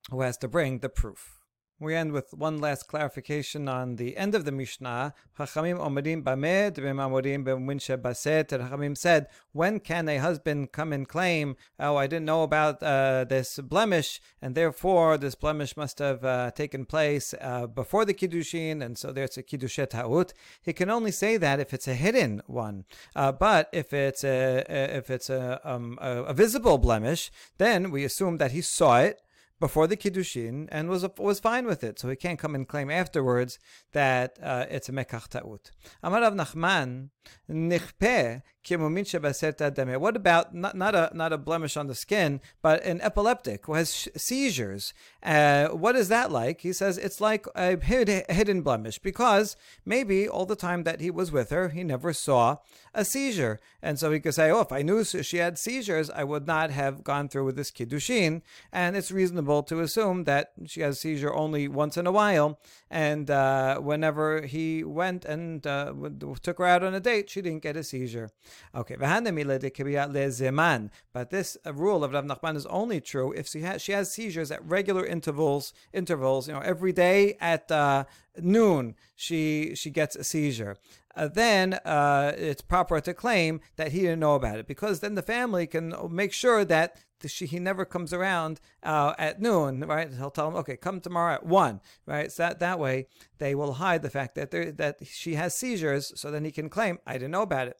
who 0.10 0.22
has 0.22 0.38
to 0.38 0.48
bring 0.48 0.80
the 0.80 0.90
proof. 0.90 1.41
We 1.82 1.96
end 1.96 2.12
with 2.12 2.32
one 2.36 2.60
last 2.60 2.88
clarification 2.88 3.68
on 3.68 3.96
the 3.96 4.16
end 4.16 4.36
of 4.36 4.46
the 4.46 4.52
Mishnah. 4.52 5.16
Chachamim 5.36 5.80
omedim 5.80 6.24
bamed 6.24 6.76
b'mamodim 6.76 7.44
b'minshe 7.44 7.98
baset. 7.98 8.50
Chachamim 8.50 8.96
said, 8.96 9.26
when 9.52 9.80
can 9.80 10.08
a 10.08 10.18
husband 10.18 10.74
come 10.74 10.94
and 10.94 11.08
claim, 11.08 11.56
oh, 11.80 11.96
I 11.96 12.06
didn't 12.06 12.26
know 12.26 12.44
about 12.44 12.84
uh, 12.84 13.24
this 13.24 13.58
blemish, 13.58 14.22
and 14.44 14.54
therefore 14.54 15.18
this 15.18 15.34
blemish 15.34 15.76
must 15.76 15.98
have 15.98 16.24
uh, 16.24 16.52
taken 16.52 16.86
place 16.86 17.34
uh, 17.42 17.66
before 17.66 18.06
the 18.06 18.14
kiddushin, 18.14 18.84
and 18.84 18.96
so 18.96 19.12
there's 19.12 19.38
a 19.38 19.42
kiddushet 19.42 19.94
ha'ut. 19.94 20.34
He 20.62 20.74
can 20.74 20.92
only 20.92 21.12
say 21.12 21.38
that 21.38 21.60
if 21.60 21.74
it's 21.74 21.88
a 21.88 21.96
hidden 21.96 22.44
one. 22.46 22.86
Uh, 23.16 23.32
but 23.32 23.70
if 23.74 23.92
it's 23.92 24.24
a, 24.24 24.64
if 24.70 25.10
it's 25.10 25.32
a, 25.32 25.60
um, 25.64 25.98
a 26.00 26.32
visible 26.36 26.78
blemish, 26.78 27.32
then 27.58 27.90
we 27.90 28.04
assume 28.04 28.38
that 28.38 28.52
he 28.52 28.62
saw 28.62 29.00
it 29.00 29.20
before 29.62 29.88
the 29.88 29.96
kiddushin 29.96 30.68
and 30.70 30.90
was 30.90 31.06
was 31.18 31.40
fine 31.40 31.66
with 31.66 31.86
it, 31.86 32.00
so 32.00 32.10
he 32.10 32.18
can't 32.18 32.40
come 32.40 32.56
and 32.56 32.68
claim 32.68 32.92
afterwards 32.92 33.60
that 33.94 34.38
uh, 34.44 34.66
it's 34.70 34.90
a 34.90 34.92
mekach 34.92 35.30
ta'ut. 35.30 35.72
Amar 36.04 36.22
Rav 36.22 36.34
Nachman 36.34 37.10
nichpeh 37.50 38.42
what 38.64 40.16
about 40.16 40.54
not, 40.54 40.78
not 40.78 40.94
a 40.94 41.10
not 41.14 41.34
a 41.34 41.38
blemish 41.38 41.76
on 41.76 41.88
the 41.88 41.96
skin, 41.96 42.42
but 42.62 42.84
an 42.84 43.02
epileptic 43.02 43.66
who 43.66 43.74
has 43.74 44.08
seizures? 44.16 44.94
Uh, 45.24 45.70
what 45.70 45.96
is 45.96 46.10
that 46.10 46.32
like? 46.32 46.62
He 46.62 46.72
says 46.72 47.00
it's 47.00 47.20
like 47.20 47.48
a 47.56 47.76
hidden 47.78 48.62
blemish 48.62 49.00
because 49.00 49.58
maybe 49.84 50.30
all 50.30 50.46
the 50.46 50.56
time 50.56 50.84
that 50.84 51.02
he 51.02 51.10
was 51.10 51.32
with 51.32 51.50
her, 51.50 51.70
he 51.70 51.84
never 51.84 52.14
saw 52.14 52.58
a 52.94 53.04
seizure, 53.04 53.60
and 53.82 53.98
so 53.98 54.12
he 54.12 54.20
could 54.20 54.36
say, 54.36 54.52
"Oh, 54.52 54.62
if 54.62 54.72
I 54.72 54.84
knew 54.84 55.04
she 55.04 55.38
had 55.38 55.58
seizures, 55.58 56.12
I 56.12 56.24
would 56.24 56.46
not 56.46 56.70
have 56.70 57.04
gone 57.04 57.30
through 57.30 57.46
with 57.46 57.56
this 57.56 57.72
kiddushin." 57.72 58.44
And 58.72 58.96
it's 58.96 59.12
reasonable 59.12 59.51
to 59.60 59.82
assume 59.82 60.24
that 60.24 60.54
she 60.66 60.82
has 60.82 61.00
seizure 61.00 61.34
only 61.34 61.68
once 61.68 61.98
in 61.98 62.08
a 62.08 62.12
while, 62.12 62.60
and 62.90 63.30
uh, 63.30 63.80
whenever 63.80 64.42
he 64.44 64.84
went 64.84 65.26
and 65.26 65.68
uh, 65.68 65.94
took 66.42 66.58
her 66.60 66.66
out 66.66 66.84
on 66.84 66.94
a 66.94 67.00
date, 67.00 67.30
she 67.30 67.42
didn't 67.42 67.64
get 67.64 67.76
a 67.76 67.84
seizure. 67.84 68.30
Okay, 68.74 68.96
but 71.14 71.30
this 71.30 71.58
uh, 71.66 71.74
rule 71.74 72.04
of 72.04 72.14
Rav 72.14 72.26
Nachman 72.26 72.56
is 72.56 72.66
only 72.68 73.02
true 73.02 73.32
if 73.34 73.48
she 73.48 73.62
has, 73.62 73.82
she 73.82 73.92
has 73.92 74.14
seizures 74.14 74.52
at 74.52 74.66
regular 74.66 75.06
intervals. 75.06 75.74
Intervals, 75.94 76.48
you 76.48 76.54
know, 76.54 76.62
every 76.62 76.94
day 76.94 77.38
at 77.40 77.70
uh, 77.72 78.06
noon 78.40 78.96
she 79.16 79.76
she 79.76 79.90
gets 79.90 80.16
a 80.16 80.24
seizure. 80.24 80.78
Uh, 81.16 81.28
then 81.28 81.74
uh, 81.86 82.34
it's 82.38 82.62
proper 82.62 83.02
to 83.02 83.14
claim 83.14 83.60
that 83.76 83.92
he 83.92 84.02
didn't 84.02 84.20
know 84.20 84.36
about 84.36 84.60
it 84.60 84.68
because 84.68 85.00
then 85.00 85.16
the 85.16 85.22
family 85.22 85.68
can 85.68 85.94
make 86.10 86.34
sure 86.34 86.64
that 86.64 86.98
she, 87.30 87.46
he 87.46 87.60
never 87.60 87.86
comes 87.86 88.14
around 88.14 88.60
uh, 88.84 89.14
at 89.18 89.42
noon, 89.42 89.82
right? 89.82 90.12
He'll 90.14 90.32
tell 90.32 90.48
him, 90.48 90.56
okay, 90.56 90.78
come 90.78 91.00
tomorrow 91.00 91.36
at 91.36 91.46
one, 91.46 91.82
right? 92.06 92.32
So 92.32 92.44
that, 92.44 92.60
that 92.60 92.80
way 92.80 93.08
they 93.38 93.56
will 93.56 93.74
hide 93.74 94.04
the 94.04 94.10
fact 94.10 94.36
that 94.36 94.52
that 94.52 94.98
she 95.04 95.34
has 95.36 95.56
seizures, 95.56 96.14
so 96.16 96.30
then 96.30 96.46
he 96.46 96.52
can 96.52 96.70
claim, 96.70 97.00
I 97.08 97.14
didn't 97.14 97.32
know 97.32 97.42
about 97.42 97.68
it. 97.68 97.78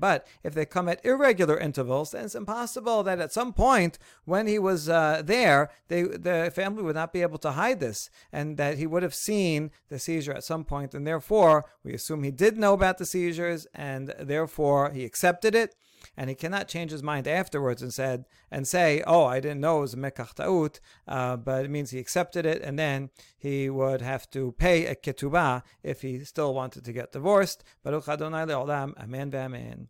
But 0.00 0.26
if 0.44 0.54
they 0.54 0.64
come 0.64 0.88
at 0.88 1.04
irregular 1.04 1.58
intervals, 1.58 2.10
then 2.12 2.24
it's 2.24 2.34
impossible 2.34 3.02
that 3.02 3.18
at 3.18 3.32
some 3.32 3.52
point 3.52 3.98
when 4.24 4.46
he 4.46 4.58
was 4.58 4.88
uh, 4.88 5.22
there, 5.24 5.70
they, 5.88 6.02
the 6.02 6.52
family 6.54 6.82
would 6.82 6.94
not 6.94 7.12
be 7.12 7.22
able 7.22 7.38
to 7.38 7.52
hide 7.52 7.80
this, 7.80 8.08
and 8.32 8.56
that 8.56 8.78
he 8.78 8.86
would 8.86 9.02
have 9.02 9.14
seen 9.14 9.72
the 9.88 9.98
seizure 9.98 10.32
at 10.32 10.44
some 10.44 10.64
point, 10.64 10.94
and 10.94 11.06
therefore 11.06 11.64
we 11.82 11.94
assume 11.94 12.22
he 12.22 12.30
did 12.30 12.56
know 12.56 12.72
about 12.72 12.98
the 12.98 13.06
seizures, 13.06 13.66
and 13.74 14.14
therefore 14.18 14.90
he 14.90 15.04
accepted 15.04 15.54
it 15.54 15.74
and 16.16 16.28
he 16.28 16.36
cannot 16.36 16.68
change 16.68 16.90
his 16.90 17.02
mind 17.02 17.26
afterwards 17.28 17.82
and 17.82 17.92
said 17.92 18.24
and 18.50 18.66
say, 18.66 19.02
"Oh, 19.06 19.24
I 19.24 19.40
didn't 19.40 19.60
know 19.60 19.78
it 19.78 19.82
was 19.82 19.94
a 19.94 19.98
mekach 19.98 20.34
ta'ut," 20.34 20.80
uh, 21.08 21.36
but 21.36 21.64
it 21.64 21.70
means 21.70 21.90
he 21.90 21.98
accepted 21.98 22.46
it, 22.46 22.62
and 22.62 22.78
then 22.78 23.10
he 23.38 23.70
would 23.70 24.02
have 24.02 24.30
to 24.30 24.52
pay 24.52 24.86
a 24.86 24.94
ketubah 24.94 25.62
if 25.82 26.02
he 26.02 26.24
still 26.24 26.54
wanted 26.54 26.84
to 26.84 26.92
get 26.92 27.12
divorced. 27.12 27.64
Baruch 27.82 28.08
Adonai 28.08 28.44
le'olam, 28.44 28.94
amen 29.02 29.30
ve'amen. 29.30 29.88